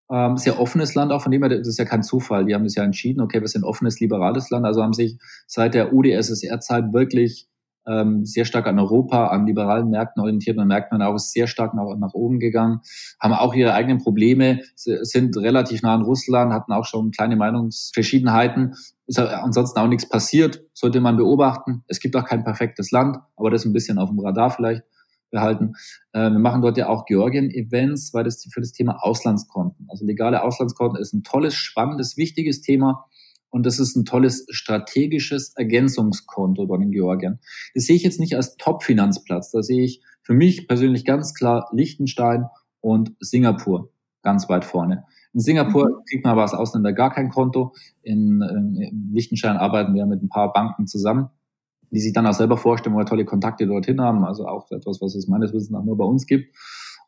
ähm, 0.10 0.38
sehr 0.38 0.60
offenes 0.60 0.96
Land, 0.96 1.12
auch 1.12 1.22
von 1.22 1.32
dem 1.32 1.44
her, 1.44 1.50
das 1.58 1.68
ist 1.68 1.80
ja 1.80 1.86
kein 1.86 2.04
Zufall. 2.04 2.46
Die 2.46 2.54
haben 2.54 2.64
das 2.64 2.76
ja 2.76 2.84
entschieden, 2.84 3.22
okay, 3.22 3.42
wir 3.42 3.48
sind 3.48 3.64
ein 3.64 3.70
offenes, 3.70 4.00
liberales 4.00 4.50
Land. 4.50 4.66
Also 4.66 4.84
haben 4.84 4.94
sich 4.94 5.18
seit 5.48 5.74
der 5.74 5.94
UdSSR-Zeit 5.94 6.94
wirklich 6.94 7.48
ähm, 7.88 8.26
sehr 8.26 8.46
stark 8.46 8.68
an 8.68 8.80
Europa, 8.80 9.28
an 9.28 9.46
liberalen 9.46 9.90
Märkten 9.90 10.22
orientiert. 10.22 10.58
Man 10.58 10.68
merkt 10.68 10.92
man 10.92 11.02
auch, 11.02 11.16
ist 11.16 11.32
sehr 11.32 11.48
stark 11.48 11.74
nach, 11.74 11.96
nach 11.98 12.14
oben 12.14 12.40
gegangen, 12.40 12.82
haben 13.20 13.34
auch 13.34 13.54
ihre 13.54 13.74
eigenen 13.74 14.00
Probleme, 14.00 14.62
sind 14.76 15.38
relativ 15.38 15.82
nah 15.82 15.96
an 15.96 16.02
Russland, 16.04 16.54
hatten 16.54 16.74
auch 16.74 16.86
schon 16.86 17.12
kleine 17.12 17.36
Meinungsverschiedenheiten. 17.36 18.76
Ist 19.08 19.20
ansonsten 19.20 19.80
auch 19.80 19.88
nichts 19.88 20.10
passiert, 20.10 20.64
sollte 20.74 21.00
man 21.00 21.18
beobachten. 21.18 21.84
Es 21.88 22.00
gibt 22.00 22.16
auch 22.16 22.26
kein 22.26 22.44
perfektes 22.44 22.92
Land, 22.92 23.18
aber 23.36 23.52
das 23.52 23.66
ein 23.66 23.74
bisschen 23.74 24.00
auf 24.00 24.10
dem 24.10 24.20
Radar 24.20 24.50
vielleicht 24.50 24.84
behalten. 25.32 25.74
Äh, 26.14 26.32
wir 26.32 26.40
machen 26.40 26.62
dort 26.62 26.78
ja 26.78 26.88
auch 26.88 27.06
Georgien-Events, 27.06 28.14
weil 28.14 28.24
das 28.24 28.48
für 28.52 28.62
das 28.62 28.72
Thema 28.72 28.98
Auslandskonten. 29.04 29.88
Also 29.90 30.06
legale 30.06 30.42
Auslandskonten 30.42 31.00
ist 31.00 31.14
ein 31.14 31.24
tolles, 31.24 31.54
spannendes, 31.54 32.18
wichtiges 32.18 32.62
Thema 32.62 33.06
und 33.56 33.66
das 33.66 33.80
ist 33.80 33.96
ein 33.96 34.04
tolles 34.04 34.46
strategisches 34.50 35.54
Ergänzungskonto 35.56 36.68
bei 36.68 36.78
den 36.78 36.92
Georgien. 36.92 37.40
Das 37.74 37.86
sehe 37.86 37.96
ich 37.96 38.04
jetzt 38.04 38.20
nicht 38.20 38.36
als 38.36 38.58
Top-Finanzplatz. 38.58 39.52
Da 39.52 39.64
sehe 39.64 39.82
ich 39.82 40.02
für 40.24 40.34
mich 40.34 40.68
persönlich 40.68 41.06
ganz 41.06 41.34
klar 41.34 41.70
Liechtenstein 41.72 42.48
und 42.82 43.14
Singapur 43.22 43.92
ganz 44.24 44.50
weit 44.50 44.66
vorne. 44.66 45.06
In 45.34 45.40
Singapur 45.40 45.88
mhm. 45.88 46.04
kriegt 46.10 46.26
man 46.26 46.34
aber 46.34 46.42
als 46.42 46.54
Ausländer 46.54 46.92
gar 46.92 47.14
kein 47.14 47.30
Konto. 47.30 47.74
In, 48.02 48.42
in 48.42 49.12
Liechtenstein 49.14 49.56
arbeiten 49.56 49.96
wir 49.96 50.06
mit 50.06 50.22
ein 50.22 50.28
paar 50.28 50.52
Banken 50.52 50.86
zusammen, 50.86 51.30
die 51.92 52.02
sich 52.02 52.12
dann 52.12 52.28
auch 52.28 52.34
selber 52.34 52.58
vorstellen, 52.58 52.94
wo 52.94 53.00
wir 53.00 53.06
tolle 53.06 53.24
Kontakte 53.24 53.68
dorthin 53.68 54.02
haben. 54.02 54.26
Also 54.26 54.50
auch 54.50 54.70
etwas, 54.70 55.00
was 55.00 55.16
es 55.16 55.30
meines 55.30 55.54
Wissens 55.54 55.74
auch 55.74 55.86
nur 55.86 55.98
bei 55.98 56.04
uns 56.04 56.28
gibt. 56.28 56.54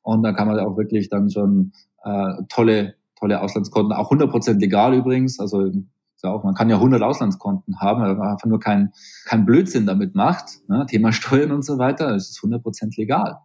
Und 0.01 0.23
da 0.23 0.31
kann 0.31 0.47
man 0.47 0.57
auch 0.61 0.77
wirklich 0.77 1.09
dann 1.09 1.29
schon 1.29 1.73
äh, 2.05 2.35
tolle, 2.47 2.95
tolle 3.19 3.41
Auslandskonten, 3.41 3.91
auch 3.91 4.09
100% 4.09 4.61
legal 4.61 4.93
übrigens. 4.93 5.41
Also 5.41 5.73
ja 6.23 6.31
auch, 6.31 6.43
man 6.43 6.55
kann 6.55 6.69
ja 6.69 6.77
100 6.77 7.01
Auslandskonten 7.01 7.79
haben, 7.79 8.01
wenn 8.01 8.17
man 8.17 8.29
einfach 8.29 8.47
nur 8.47 8.59
keinen 8.59 8.93
kein 9.25 9.45
Blödsinn 9.45 9.85
damit 9.85 10.15
macht. 10.15 10.67
Ne? 10.67 10.85
Thema 10.87 11.11
Steuern 11.13 11.51
und 11.51 11.63
so 11.63 11.77
weiter, 11.77 12.09
das 12.09 12.29
ist 12.29 12.39
100% 12.39 12.97
legal. 12.97 13.39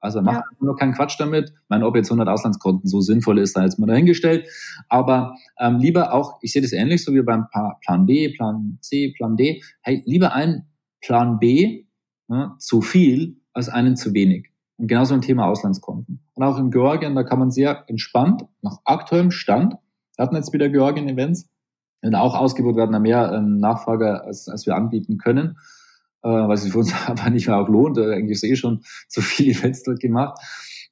Also 0.00 0.22
macht 0.22 0.36
ja. 0.36 0.44
nur 0.60 0.76
keinen 0.76 0.92
Quatsch 0.92 1.18
damit. 1.18 1.50
Ich 1.50 1.68
meine, 1.68 1.86
ob 1.86 1.96
jetzt 1.96 2.10
100 2.10 2.28
Auslandskonten 2.28 2.88
so 2.88 3.00
sinnvoll 3.00 3.38
ist, 3.38 3.56
da 3.56 3.62
jetzt 3.62 3.78
mal 3.78 3.86
dahingestellt. 3.86 4.48
Aber 4.88 5.34
ähm, 5.58 5.78
lieber 5.78 6.12
auch, 6.12 6.38
ich 6.42 6.52
sehe 6.52 6.62
das 6.62 6.72
ähnlich 6.72 7.04
so 7.04 7.12
wie 7.14 7.22
beim 7.22 7.46
Plan 7.84 8.06
B, 8.06 8.28
Plan 8.28 8.78
C, 8.82 9.12
Plan 9.16 9.36
D. 9.36 9.62
Hey, 9.82 10.02
lieber 10.06 10.32
ein 10.32 10.66
Plan 11.00 11.38
B 11.38 11.86
ne, 12.28 12.54
zu 12.58 12.82
viel 12.82 13.40
als 13.52 13.68
einen 13.68 13.96
zu 13.96 14.12
wenig. 14.12 14.50
Und 14.76 14.88
genauso 14.88 15.14
im 15.14 15.22
Thema 15.22 15.46
Auslandskonten. 15.46 16.20
Und 16.34 16.42
auch 16.42 16.58
in 16.58 16.70
Georgien, 16.70 17.14
da 17.14 17.22
kann 17.22 17.38
man 17.38 17.50
sehr 17.50 17.84
entspannt 17.88 18.44
nach 18.60 18.78
aktuellem 18.84 19.30
Stand, 19.30 19.74
wir 20.16 20.24
hatten 20.24 20.36
jetzt 20.36 20.52
wieder 20.52 20.68
Georgien-Events, 20.68 21.48
wenn 22.02 22.14
auch 22.14 22.34
ausgebaut 22.34 22.76
werden, 22.76 23.00
mehr 23.02 23.32
ähm, 23.32 23.58
Nachfrage, 23.58 24.22
als, 24.22 24.48
als 24.48 24.66
wir 24.66 24.76
anbieten 24.76 25.18
können, 25.18 25.58
äh, 26.22 26.28
weil 26.28 26.52
es 26.52 26.62
sich 26.62 26.72
für 26.72 26.78
uns 26.78 26.92
aber 27.06 27.30
nicht 27.30 27.48
mehr 27.48 27.58
auch 27.58 27.68
lohnt. 27.68 27.98
Äh, 27.98 28.14
eigentlich 28.14 28.42
ist 28.42 28.44
eh 28.44 28.56
schon 28.56 28.82
zu 29.08 29.20
viele 29.20 29.52
Events 29.52 29.82
dort 29.82 30.00
gemacht. 30.00 30.38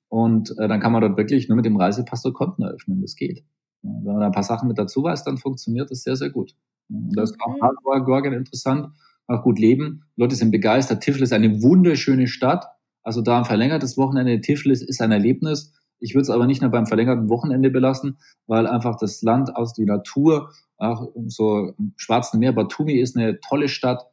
Und 0.09 0.57
äh, 0.59 0.69
dann 0.69 0.81
kann 0.81 0.93
man 0.93 1.03
dort 1.03 1.17
wirklich 1.17 1.49
nur 1.49 1.57
mit 1.57 1.65
dem 1.65 1.77
Reisepass 1.77 2.23
dort 2.23 2.35
Konten 2.35 2.63
eröffnen. 2.63 3.01
Das 3.03 3.17
geht. 3.17 3.45
Ja, 3.83 3.91
wenn 3.91 4.13
man 4.13 4.21
da 4.21 4.27
ein 4.27 4.33
paar 4.33 4.43
Sachen 4.43 4.69
mit 4.69 4.79
dazu 4.79 5.03
weiß, 5.03 5.25
dann 5.25 5.39
funktioniert 5.39 5.91
das 5.91 6.03
sehr, 6.03 6.17
sehr 6.17 6.31
gut. 6.31 6.55
Und 6.89 7.17
das 7.17 7.31
ist 7.31 7.41
auch 7.41 7.61
Hardware 7.61 8.03
Gorgon 8.03 8.33
interessant, 8.33 8.89
auch 9.27 9.43
gut 9.43 9.59
leben. 9.59 10.05
Die 10.17 10.21
Leute 10.21 10.37
sind 10.37 10.51
begeistert. 10.51 11.03
Tiflis 11.03 11.31
ist 11.31 11.33
eine 11.33 11.63
wunderschöne 11.63 12.27
Stadt. 12.27 12.67
Also 13.03 13.23
da 13.23 13.39
ein 13.39 13.45
verlängertes 13.45 13.97
Wochenende 13.97 14.33
in 14.33 14.43
Tiflis 14.43 14.83
ist 14.83 15.01
ein 15.01 15.13
Erlebnis. 15.13 15.73
Ich 16.01 16.15
würde 16.15 16.23
es 16.23 16.31
aber 16.31 16.47
nicht 16.47 16.61
nur 16.61 16.71
beim 16.71 16.87
verlängerten 16.87 17.29
Wochenende 17.29 17.71
belassen, 17.71 18.19
weil 18.47 18.67
einfach 18.67 18.97
das 18.97 19.23
Land 19.23 19.57
aus 19.57 19.73
die 19.73 19.85
Natur 19.85 20.51
auch 20.77 21.09
so 21.27 21.73
im 21.79 21.93
Schwarzen 21.97 22.41
Meer. 22.41 22.53
Batumi 22.53 22.95
ist 22.95 23.17
eine 23.17 23.41
tolle 23.41 23.69
Stadt, 23.69 24.07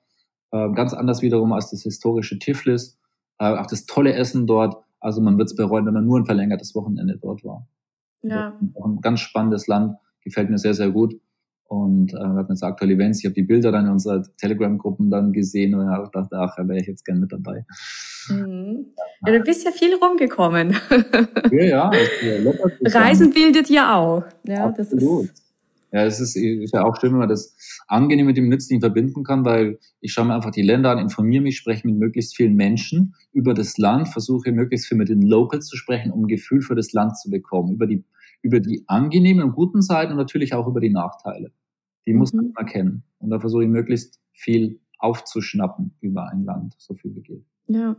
äh, 0.51 0.69
ganz 0.71 0.93
anders 0.93 1.21
wiederum 1.21 1.53
als 1.53 1.71
das 1.71 1.83
historische 1.83 2.39
Tiflis. 2.39 2.97
Äh, 3.39 3.57
auch 3.57 3.67
das 3.67 3.85
tolle 3.85 4.13
Essen 4.13 4.47
dort. 4.47 4.83
Also 4.99 5.21
man 5.21 5.37
wird 5.37 5.49
es 5.49 5.55
bereuen, 5.55 5.85
wenn 5.85 5.93
man 5.93 6.05
nur 6.05 6.19
ein 6.19 6.25
verlängertes 6.25 6.75
Wochenende 6.75 7.17
dort 7.17 7.43
war. 7.43 7.67
Ja. 8.21 8.57
Auch 8.75 8.85
ein 8.85 9.01
ganz 9.01 9.19
spannendes 9.21 9.67
Land, 9.67 9.97
gefällt 10.21 10.49
mir 10.49 10.59
sehr, 10.59 10.75
sehr 10.75 10.91
gut. 10.91 11.19
Und 11.71 12.13
äh, 12.13 12.17
wir 12.17 12.33
hatten 12.33 12.51
jetzt 12.51 12.63
aktuelle 12.63 12.95
Events. 12.95 13.19
Ich 13.19 13.25
habe 13.25 13.33
die 13.33 13.43
Bilder 13.43 13.71
dann 13.71 13.85
in 13.85 13.91
unserer 13.93 14.23
Telegram-Gruppen 14.35 15.09
dann 15.09 15.31
gesehen 15.31 15.73
und 15.73 15.87
habe 15.87 16.03
gedacht, 16.03 16.27
ach, 16.33 16.53
da 16.57 16.67
wäre 16.67 16.81
ich 16.81 16.87
jetzt 16.87 17.05
gern 17.05 17.21
mit 17.21 17.31
dabei. 17.31 17.63
Mhm. 18.27 18.87
Ja, 19.25 19.31
du 19.31 19.39
bist 19.39 19.63
ja 19.63 19.71
viel 19.71 19.95
rumgekommen. 19.95 20.75
Ja, 21.49 21.63
ja. 21.63 21.91
Reisen 22.83 23.31
bildet 23.31 23.69
ja 23.69 23.95
auch. 23.95 24.25
Ja, 24.43 24.65
Absolut. 24.65 24.79
das 24.79 24.91
ist 24.91 25.41
ja, 25.93 26.05
es 26.05 26.19
ist, 26.19 26.35
ist 26.35 26.73
ja 26.73 26.83
auch 26.83 26.99
schön, 26.99 27.13
wenn 27.13 27.19
man 27.19 27.29
das 27.29 27.55
angenehm 27.87 28.25
mit 28.25 28.35
dem 28.35 28.49
Nützlichen 28.49 28.81
verbinden 28.81 29.23
kann, 29.23 29.45
weil 29.45 29.79
ich 30.01 30.11
schaue 30.11 30.25
mir 30.25 30.35
einfach 30.35 30.51
die 30.51 30.61
Länder 30.63 30.91
an, 30.91 30.99
informiere 30.99 31.43
mich, 31.43 31.57
spreche 31.57 31.87
mit 31.87 31.97
möglichst 31.97 32.35
vielen 32.35 32.55
Menschen 32.55 33.15
über 33.31 33.53
das 33.53 33.77
Land, 33.77 34.09
versuche 34.09 34.51
möglichst 34.51 34.87
viel 34.87 34.97
mit 34.97 35.07
den 35.07 35.21
Locals 35.21 35.67
zu 35.67 35.77
sprechen, 35.77 36.11
um 36.11 36.23
ein 36.23 36.27
Gefühl 36.27 36.61
für 36.61 36.75
das 36.75 36.91
Land 36.91 37.17
zu 37.17 37.29
bekommen, 37.29 37.71
über 37.71 37.87
die, 37.87 38.03
über 38.41 38.59
die 38.59 38.83
angenehmen 38.87 39.43
und 39.43 39.53
guten 39.53 39.81
Seiten 39.81 40.11
und 40.11 40.17
natürlich 40.17 40.53
auch 40.53 40.67
über 40.67 40.81
die 40.81 40.89
Nachteile. 40.89 41.51
Die 42.05 42.13
mhm. 42.13 42.19
muss 42.19 42.33
man 42.33 42.53
erkennen. 42.55 43.03
Und 43.19 43.29
da 43.29 43.39
versuche 43.39 43.63
ich 43.63 43.69
möglichst 43.69 44.19
viel 44.31 44.79
aufzuschnappen 44.97 45.95
über 45.99 46.29
ein 46.29 46.43
Land, 46.43 46.75
so 46.77 46.93
viel 46.93 47.15
wie 47.15 47.21
geht. 47.21 47.45
Ja. 47.67 47.95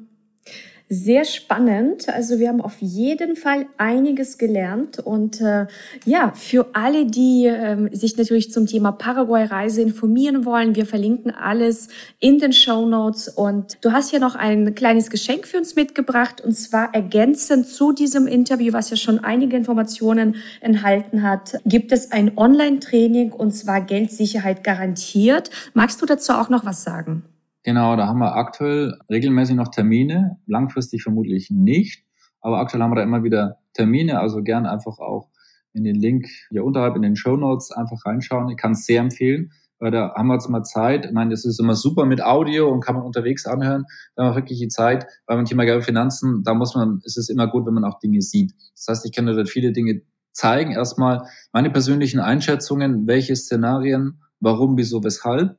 Sehr 0.95 1.25
spannend. 1.25 2.11
Also 2.11 2.39
wir 2.39 2.51
haben 2.51 2.61
auf 2.61 2.77
jeden 2.81 3.35
Fall 3.35 3.65
einiges 3.79 4.37
gelernt 4.37 4.99
und 4.99 5.41
äh, 5.41 5.67
ja, 6.05 6.33
für 6.35 6.67
alle, 6.75 7.07
die 7.07 7.47
äh, 7.47 7.89
sich 7.97 8.19
natürlich 8.19 8.53
zum 8.53 8.67
Thema 8.67 8.93
Paraguay-Reise 8.93 9.81
informieren 9.81 10.45
wollen, 10.45 10.77
wir 10.77 10.85
verlinken 10.85 11.31
alles 11.31 11.89
in 12.21 12.39
den 12.39 12.53
Show 12.53 12.85
Notes 12.85 13.31
und 13.31 13.79
du 13.81 13.93
hast 13.93 14.13
ja 14.13 14.19
noch 14.19 14.35
ein 14.35 14.75
kleines 14.75 15.09
Geschenk 15.09 15.47
für 15.47 15.57
uns 15.57 15.77
mitgebracht 15.77 16.43
und 16.43 16.53
zwar 16.53 16.93
ergänzend 16.93 17.69
zu 17.69 17.93
diesem 17.93 18.27
Interview, 18.27 18.75
was 18.75 18.91
ja 18.91 18.97
schon 18.99 19.19
einige 19.19 19.57
Informationen 19.57 20.37
enthalten 20.61 21.23
hat, 21.23 21.59
gibt 21.65 21.93
es 21.93 22.13
ein 22.13 22.37
Online-Training 22.37 23.33
und 23.33 23.53
zwar 23.53 23.81
Geldsicherheit 23.81 24.63
garantiert. 24.63 25.49
Magst 25.73 26.03
du 26.03 26.05
dazu 26.05 26.35
auch 26.35 26.51
noch 26.51 26.67
was 26.67 26.85
sagen? 26.85 27.23
Genau, 27.65 27.95
da 27.97 28.09
haben 28.09 28.19
wir 28.19 28.35
aktuell 28.35 28.99
regelmäßig 29.09 29.55
noch 29.55 29.69
Termine, 29.69 30.39
langfristig 30.47 31.03
vermutlich 31.03 31.51
nicht, 31.51 32.05
aber 32.41 32.59
aktuell 32.59 32.83
haben 32.83 32.91
wir 32.91 32.97
da 32.97 33.03
immer 33.03 33.23
wieder 33.23 33.59
Termine, 33.73 34.19
also 34.19 34.43
gern 34.43 34.67
einfach 34.67 34.99
auch 34.99 35.29
in 35.73 35.85
den 35.85 35.97
Link 35.97 36.27
hier 36.51 36.65
unterhalb 36.65 36.97
in 36.97 37.03
den 37.03 37.17
Show 37.17 37.37
Notes 37.37 37.71
einfach 37.71 38.05
reinschauen. 38.05 38.49
Ich 38.51 38.57
kann 38.57 38.73
es 38.73 38.85
sehr 38.85 39.01
empfehlen, 39.01 39.53
weil 39.79 39.91
da 39.91 40.13
haben 40.15 40.27
wir 40.27 40.35
jetzt 40.35 40.49
mal 40.49 40.63
Zeit. 40.63 41.07
Ich 41.07 41.13
meine, 41.13 41.31
das 41.31 41.45
ist 41.45 41.59
immer 41.61 41.75
super 41.75 42.05
mit 42.05 42.23
Audio 42.23 42.71
und 42.71 42.81
kann 42.81 42.95
man 42.97 43.05
unterwegs 43.05 43.47
anhören. 43.47 43.85
Da 44.15 44.25
haben 44.25 44.33
wir 44.33 44.37
wirklich 44.37 44.59
die 44.59 44.69
Zeit, 44.69 45.07
weil 45.27 45.37
beim 45.37 45.45
Thema 45.45 45.65
Geld 45.65 45.85
Finanzen, 45.85 46.43
da 46.45 46.55
muss 46.55 46.75
man, 46.75 47.01
ist 47.05 47.17
es 47.17 47.29
immer 47.29 47.47
gut, 47.47 47.67
wenn 47.67 47.75
man 47.75 47.85
auch 47.85 47.99
Dinge 48.01 48.21
sieht. 48.21 48.53
Das 48.75 48.87
heißt, 48.89 49.07
ich 49.07 49.13
kann 49.13 49.27
dort 49.27 49.49
viele 49.49 49.73
Dinge 49.73 50.03
zeigen. 50.33 50.73
Erstmal 50.73 51.27
meine 51.53 51.71
persönlichen 51.71 52.21
Einschätzungen, 52.21 53.07
welche 53.07 53.37
Szenarien, 53.37 54.21
warum, 54.41 54.77
wieso, 54.77 55.03
weshalb. 55.05 55.59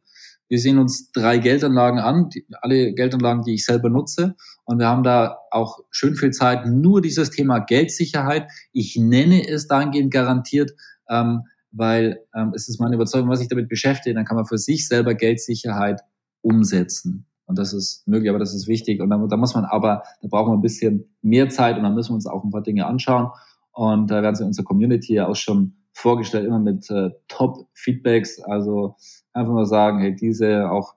Wir 0.54 0.60
sehen 0.60 0.78
uns 0.78 1.12
drei 1.12 1.40
Geldanlagen 1.40 1.98
an, 1.98 2.30
die, 2.30 2.46
alle 2.62 2.94
Geldanlagen, 2.94 3.42
die 3.42 3.56
ich 3.56 3.66
selber 3.66 3.90
nutze. 3.90 4.36
Und 4.66 4.78
wir 4.78 4.86
haben 4.86 5.02
da 5.02 5.40
auch 5.50 5.80
schön 5.90 6.16
viel 6.16 6.30
Zeit, 6.30 6.68
nur 6.68 7.02
dieses 7.02 7.32
Thema 7.32 7.58
Geldsicherheit. 7.58 8.48
Ich 8.72 8.96
nenne 8.96 9.48
es 9.50 9.66
dahingehend 9.66 10.14
garantiert, 10.14 10.74
ähm, 11.10 11.42
weil 11.72 12.20
ähm, 12.36 12.52
es 12.54 12.70
ist 12.70 12.80
meine 12.80 12.94
Überzeugung, 12.94 13.30
was 13.30 13.40
sich 13.40 13.48
damit 13.48 13.68
beschäftigt, 13.68 14.16
dann 14.16 14.26
kann 14.26 14.36
man 14.36 14.46
für 14.46 14.60
sich 14.60 14.88
selber 14.88 15.16
Geldsicherheit 15.16 16.02
umsetzen. 16.42 17.26
Und 17.48 17.58
das 17.58 17.74
ist 17.74 18.08
möglich, 18.08 18.30
aber 18.30 18.38
das 18.38 18.54
ist 18.54 18.68
wichtig. 18.68 19.02
Und 19.02 19.10
da, 19.10 19.18
da 19.28 19.38
muss 19.38 19.56
man 19.56 19.66
aber, 19.66 20.04
da 20.22 20.28
brauchen 20.28 20.52
wir 20.52 20.58
ein 20.60 20.62
bisschen 20.62 21.16
mehr 21.24 21.50
Zeit 21.50 21.78
und 21.78 21.84
dann 21.84 21.96
müssen 21.96 22.12
wir 22.12 22.16
uns 22.18 22.28
auch 22.28 22.44
ein 22.44 22.52
paar 22.52 22.62
Dinge 22.62 22.86
anschauen. 22.86 23.32
Und 23.72 24.12
da 24.12 24.22
werden 24.22 24.36
sie 24.36 24.46
unsere 24.46 24.66
Community 24.66 25.16
ja 25.16 25.28
auch 25.28 25.36
schon 25.36 25.78
vorgestellt, 25.94 26.46
immer 26.46 26.60
mit 26.60 26.92
äh, 26.92 27.10
Top-Feedbacks. 27.28 28.40
Also 28.40 28.98
einfach 29.34 29.54
mal 29.54 29.66
sagen, 29.66 30.00
hey, 30.00 30.16
diese 30.16 30.70
auch 30.70 30.96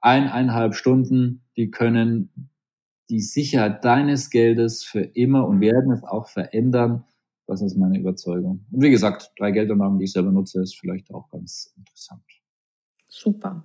eineinhalb 0.00 0.74
Stunden, 0.74 1.42
die 1.56 1.70
können 1.70 2.50
die 3.08 3.20
Sicherheit 3.20 3.84
deines 3.84 4.30
Geldes 4.30 4.84
für 4.84 5.00
immer 5.00 5.46
und 5.46 5.60
werden 5.60 5.92
es 5.92 6.02
auch 6.02 6.28
verändern. 6.28 7.04
Das 7.46 7.62
ist 7.62 7.76
meine 7.76 7.98
Überzeugung. 7.98 8.66
Und 8.72 8.82
wie 8.82 8.90
gesagt, 8.90 9.32
drei 9.38 9.52
Geldanlagen, 9.52 9.98
die 9.98 10.04
ich 10.04 10.12
selber 10.12 10.32
nutze, 10.32 10.60
ist 10.60 10.76
vielleicht 10.76 11.12
auch 11.14 11.30
ganz 11.30 11.72
interessant. 11.76 12.22
Super. 13.08 13.64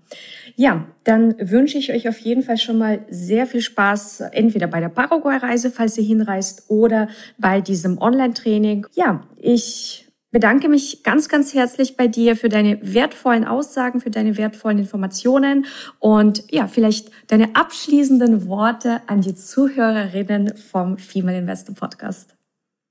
Ja, 0.55 0.87
dann 1.03 1.35
wünsche 1.39 1.77
ich 1.77 1.91
euch 1.91 2.07
auf 2.07 2.19
jeden 2.19 2.43
Fall 2.43 2.57
schon 2.57 2.77
mal 2.77 3.05
sehr 3.09 3.47
viel 3.47 3.61
Spaß, 3.61 4.21
entweder 4.31 4.67
bei 4.67 4.79
der 4.79 4.89
Paraguay-Reise, 4.89 5.71
falls 5.71 5.97
ihr 5.97 6.03
hinreist, 6.03 6.69
oder 6.69 7.09
bei 7.37 7.59
diesem 7.59 7.97
Online-Training. 7.97 8.85
Ja, 8.93 9.27
ich 9.37 10.10
bedanke 10.31 10.69
mich 10.69 11.03
ganz, 11.03 11.29
ganz 11.29 11.53
herzlich 11.53 11.97
bei 11.97 12.07
dir 12.07 12.35
für 12.35 12.49
deine 12.49 12.79
wertvollen 12.81 13.45
Aussagen, 13.45 13.99
für 13.99 14.09
deine 14.09 14.37
wertvollen 14.37 14.79
Informationen 14.79 15.65
und 15.99 16.43
ja, 16.51 16.67
vielleicht 16.67 17.11
deine 17.27 17.55
abschließenden 17.55 18.47
Worte 18.47 19.01
an 19.07 19.21
die 19.21 19.35
Zuhörerinnen 19.35 20.55
vom 20.55 20.97
Female 20.97 21.37
Investor 21.37 21.75
Podcast. 21.75 22.35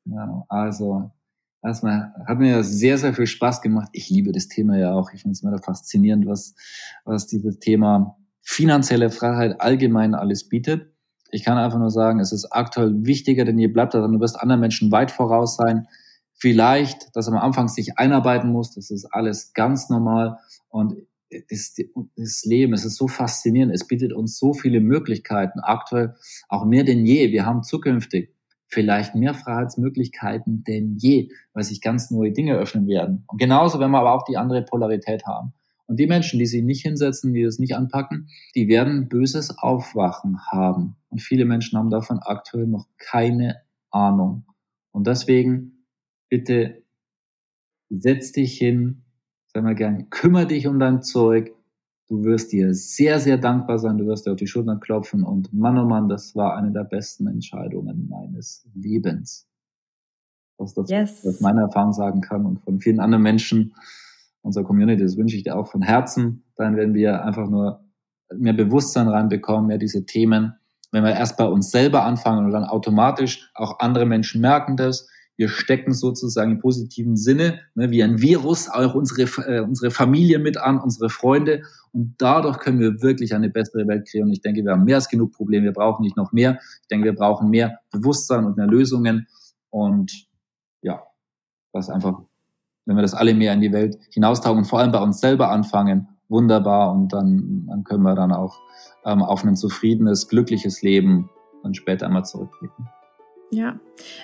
Ja, 0.04 0.44
also 0.48 1.10
erstmal 1.62 2.12
hat 2.26 2.38
mir 2.38 2.62
sehr, 2.62 2.98
sehr 2.98 3.14
viel 3.14 3.26
Spaß 3.26 3.62
gemacht. 3.62 3.88
Ich 3.92 4.10
liebe 4.10 4.32
das 4.32 4.48
Thema 4.48 4.76
ja 4.78 4.92
auch. 4.92 5.10
Ich 5.12 5.22
finde 5.22 5.32
es 5.32 5.42
immer 5.42 5.58
faszinierend, 5.58 6.26
was, 6.26 6.54
was 7.04 7.26
dieses 7.26 7.58
Thema 7.58 8.16
finanzielle 8.42 9.10
Freiheit 9.10 9.60
allgemein 9.60 10.14
alles 10.14 10.48
bietet. 10.48 10.92
Ich 11.30 11.44
kann 11.44 11.58
einfach 11.58 11.78
nur 11.78 11.90
sagen, 11.90 12.18
es 12.20 12.32
ist 12.32 12.46
aktuell 12.50 13.04
wichtiger 13.04 13.44
denn 13.44 13.58
je. 13.58 13.68
Bleibt 13.68 13.94
daran, 13.94 14.12
du 14.12 14.20
wirst 14.20 14.40
anderen 14.40 14.60
Menschen 14.60 14.90
weit 14.90 15.10
voraus 15.10 15.56
sein. 15.56 15.86
Vielleicht, 16.40 17.14
dass 17.14 17.28
man 17.28 17.38
am 17.38 17.44
Anfang 17.44 17.68
sich 17.68 17.98
einarbeiten 17.98 18.50
muss, 18.50 18.74
das 18.74 18.90
ist 18.90 19.04
alles 19.04 19.52
ganz 19.52 19.90
normal. 19.90 20.38
Und 20.68 20.96
das, 21.50 21.76
das 22.16 22.44
Leben, 22.44 22.72
es 22.72 22.84
ist 22.84 22.96
so 22.96 23.08
faszinierend. 23.08 23.72
Es 23.74 23.86
bietet 23.86 24.12
uns 24.12 24.38
so 24.38 24.54
viele 24.54 24.80
Möglichkeiten. 24.80 25.60
Aktuell 25.60 26.14
auch 26.48 26.64
mehr 26.64 26.84
denn 26.84 27.04
je. 27.04 27.30
Wir 27.30 27.44
haben 27.44 27.62
zukünftig 27.62 28.34
vielleicht 28.66 29.14
mehr 29.14 29.34
Freiheitsmöglichkeiten 29.34 30.64
denn 30.64 30.96
je, 30.96 31.30
weil 31.52 31.64
sich 31.64 31.80
ganz 31.80 32.10
neue 32.10 32.32
Dinge 32.32 32.54
öffnen 32.54 32.86
werden. 32.86 33.24
Und 33.26 33.38
genauso, 33.38 33.80
wenn 33.80 33.90
wir 33.90 33.98
aber 33.98 34.14
auch 34.14 34.24
die 34.24 34.36
andere 34.36 34.62
Polarität 34.62 35.26
haben. 35.26 35.52
Und 35.86 35.98
die 35.98 36.06
Menschen, 36.06 36.38
die 36.38 36.46
sich 36.46 36.62
nicht 36.62 36.82
hinsetzen, 36.82 37.34
die 37.34 37.42
das 37.42 37.58
nicht 37.58 37.74
anpacken, 37.74 38.28
die 38.54 38.68
werden 38.68 39.08
böses 39.08 39.58
Aufwachen 39.58 40.38
haben. 40.46 40.96
Und 41.08 41.20
viele 41.20 41.44
Menschen 41.44 41.76
haben 41.78 41.90
davon 41.90 42.20
aktuell 42.20 42.68
noch 42.68 42.86
keine 42.96 43.56
Ahnung. 43.90 44.44
Und 44.92 45.08
deswegen 45.08 45.79
bitte 46.30 46.82
setz 47.90 48.32
dich 48.32 48.56
hin, 48.56 49.02
sag 49.52 49.62
mal 49.62 49.74
gern, 49.74 50.08
kümmere 50.08 50.46
dich 50.46 50.66
um 50.66 50.78
dein 50.78 51.02
Zeug, 51.02 51.52
Du 52.10 52.24
wirst 52.24 52.50
dir 52.50 52.74
sehr, 52.74 53.20
sehr 53.20 53.38
dankbar 53.38 53.78
sein. 53.78 53.96
Du 53.96 54.06
wirst 54.06 54.26
dir 54.26 54.32
auf 54.32 54.36
die 54.36 54.48
Schultern 54.48 54.80
klopfen. 54.80 55.22
Und 55.22 55.52
Mann, 55.52 55.78
oh 55.78 55.84
Mann, 55.84 56.08
das 56.08 56.34
war 56.34 56.56
eine 56.56 56.72
der 56.72 56.82
besten 56.82 57.28
Entscheidungen 57.28 58.08
meines 58.08 58.66
Lebens. 58.74 59.46
Was 60.58 60.74
das 60.74 60.90
yes. 60.90 61.24
aus 61.24 61.40
meiner 61.40 61.62
Erfahrung 61.62 61.92
sagen 61.92 62.20
kann 62.20 62.46
und 62.46 62.64
von 62.64 62.80
vielen 62.80 62.98
anderen 62.98 63.22
Menschen 63.22 63.74
unserer 64.42 64.64
Community. 64.64 65.04
Das 65.04 65.16
wünsche 65.16 65.36
ich 65.36 65.44
dir 65.44 65.56
auch 65.56 65.68
von 65.68 65.82
Herzen. 65.82 66.42
Dann 66.56 66.74
werden 66.74 66.94
wir 66.94 67.24
einfach 67.24 67.48
nur 67.48 67.84
mehr 68.36 68.54
Bewusstsein 68.54 69.06
reinbekommen, 69.06 69.68
mehr 69.68 69.78
diese 69.78 70.04
Themen. 70.04 70.54
Wenn 70.90 71.04
wir 71.04 71.12
erst 71.12 71.36
bei 71.36 71.46
uns 71.46 71.70
selber 71.70 72.02
anfangen 72.02 72.44
und 72.44 72.50
dann 72.50 72.64
automatisch 72.64 73.52
auch 73.54 73.78
andere 73.78 74.04
Menschen 74.04 74.40
merken 74.40 74.76
das, 74.76 75.08
wir 75.40 75.48
stecken 75.48 75.94
sozusagen 75.94 76.50
im 76.50 76.58
positiven 76.58 77.16
Sinne, 77.16 77.60
ne, 77.74 77.90
wie 77.90 78.02
ein 78.02 78.20
Virus, 78.20 78.68
auch 78.68 78.94
unsere, 78.94 79.22
äh, 79.48 79.60
unsere 79.60 79.90
Familie 79.90 80.38
mit 80.38 80.58
an, 80.58 80.78
unsere 80.78 81.08
Freunde. 81.08 81.62
Und 81.94 82.14
dadurch 82.18 82.58
können 82.58 82.78
wir 82.78 83.00
wirklich 83.00 83.34
eine 83.34 83.48
bessere 83.48 83.88
Welt 83.88 84.06
kreieren. 84.06 84.28
Und 84.28 84.34
ich 84.34 84.42
denke, 84.42 84.62
wir 84.62 84.72
haben 84.72 84.84
mehr 84.84 84.96
als 84.96 85.08
genug 85.08 85.32
Probleme. 85.32 85.64
Wir 85.64 85.72
brauchen 85.72 86.02
nicht 86.02 86.14
noch 86.14 86.32
mehr. 86.32 86.58
Ich 86.82 86.88
denke, 86.88 87.06
wir 87.06 87.14
brauchen 87.14 87.48
mehr 87.48 87.78
Bewusstsein 87.90 88.44
und 88.44 88.58
mehr 88.58 88.66
Lösungen. 88.66 89.28
Und 89.70 90.26
ja, 90.82 91.04
das 91.72 91.88
einfach, 91.88 92.20
wenn 92.84 92.96
wir 92.96 93.02
das 93.02 93.14
alle 93.14 93.32
mehr 93.32 93.54
in 93.54 93.62
die 93.62 93.72
Welt 93.72 93.96
hinaustauchen 94.10 94.58
und 94.58 94.64
vor 94.66 94.80
allem 94.80 94.92
bei 94.92 95.00
uns 95.00 95.20
selber 95.20 95.50
anfangen, 95.50 96.06
wunderbar. 96.28 96.92
Und 96.92 97.14
dann, 97.14 97.64
dann 97.66 97.84
können 97.84 98.02
wir 98.02 98.14
dann 98.14 98.32
auch 98.32 98.60
ähm, 99.06 99.22
auf 99.22 99.42
ein 99.42 99.56
zufriedenes, 99.56 100.28
glückliches 100.28 100.82
Leben 100.82 101.30
dann 101.62 101.72
später 101.72 102.04
einmal 102.04 102.26
zurückblicken. 102.26 102.90
Ja, 103.50 103.80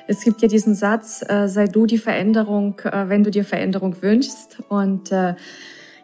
es 0.07 0.23
gibt 0.23 0.41
ja 0.41 0.49
diesen 0.49 0.75
Satz, 0.75 1.25
äh, 1.29 1.49
sei 1.49 1.67
du 1.67 1.87
die 1.87 1.99
Veränderung, 1.99 2.79
äh, 2.85 3.09
wenn 3.09 3.25
du 3.25 3.31
dir 3.31 3.45
Veränderung 3.45 4.01
wünschst. 4.01 4.63
Und 4.69 5.11
äh, 5.11 5.35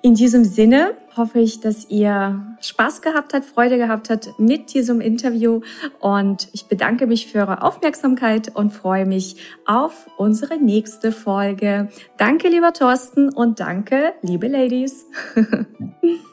in 0.02 0.14
diesem 0.14 0.44
Sinne 0.44 0.94
hoffe 1.16 1.38
ich, 1.38 1.60
dass 1.60 1.88
ihr 1.88 2.56
Spaß 2.60 3.02
gehabt 3.02 3.34
habt, 3.34 3.44
Freude 3.44 3.78
gehabt 3.78 4.10
habt 4.10 4.36
mit 4.36 4.74
diesem 4.74 5.00
Interview. 5.00 5.60
Und 6.00 6.48
ich 6.52 6.66
bedanke 6.66 7.06
mich 7.06 7.28
für 7.28 7.38
eure 7.38 7.62
Aufmerksamkeit 7.62 8.54
und 8.56 8.70
freue 8.70 9.06
mich 9.06 9.36
auf 9.64 10.08
unsere 10.16 10.58
nächste 10.58 11.12
Folge. 11.12 11.88
Danke, 12.18 12.48
lieber 12.48 12.72
Thorsten, 12.72 13.32
und 13.32 13.60
danke, 13.60 14.14
liebe 14.22 14.48
Ladies. 14.48 15.06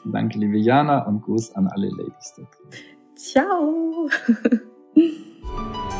danke, 0.04 0.38
liebe 0.38 0.58
Jana, 0.58 1.06
und 1.06 1.22
Gruß 1.22 1.54
an 1.54 1.68
alle 1.68 1.90
Ladies. 1.90 2.40
Ciao. 3.14 4.08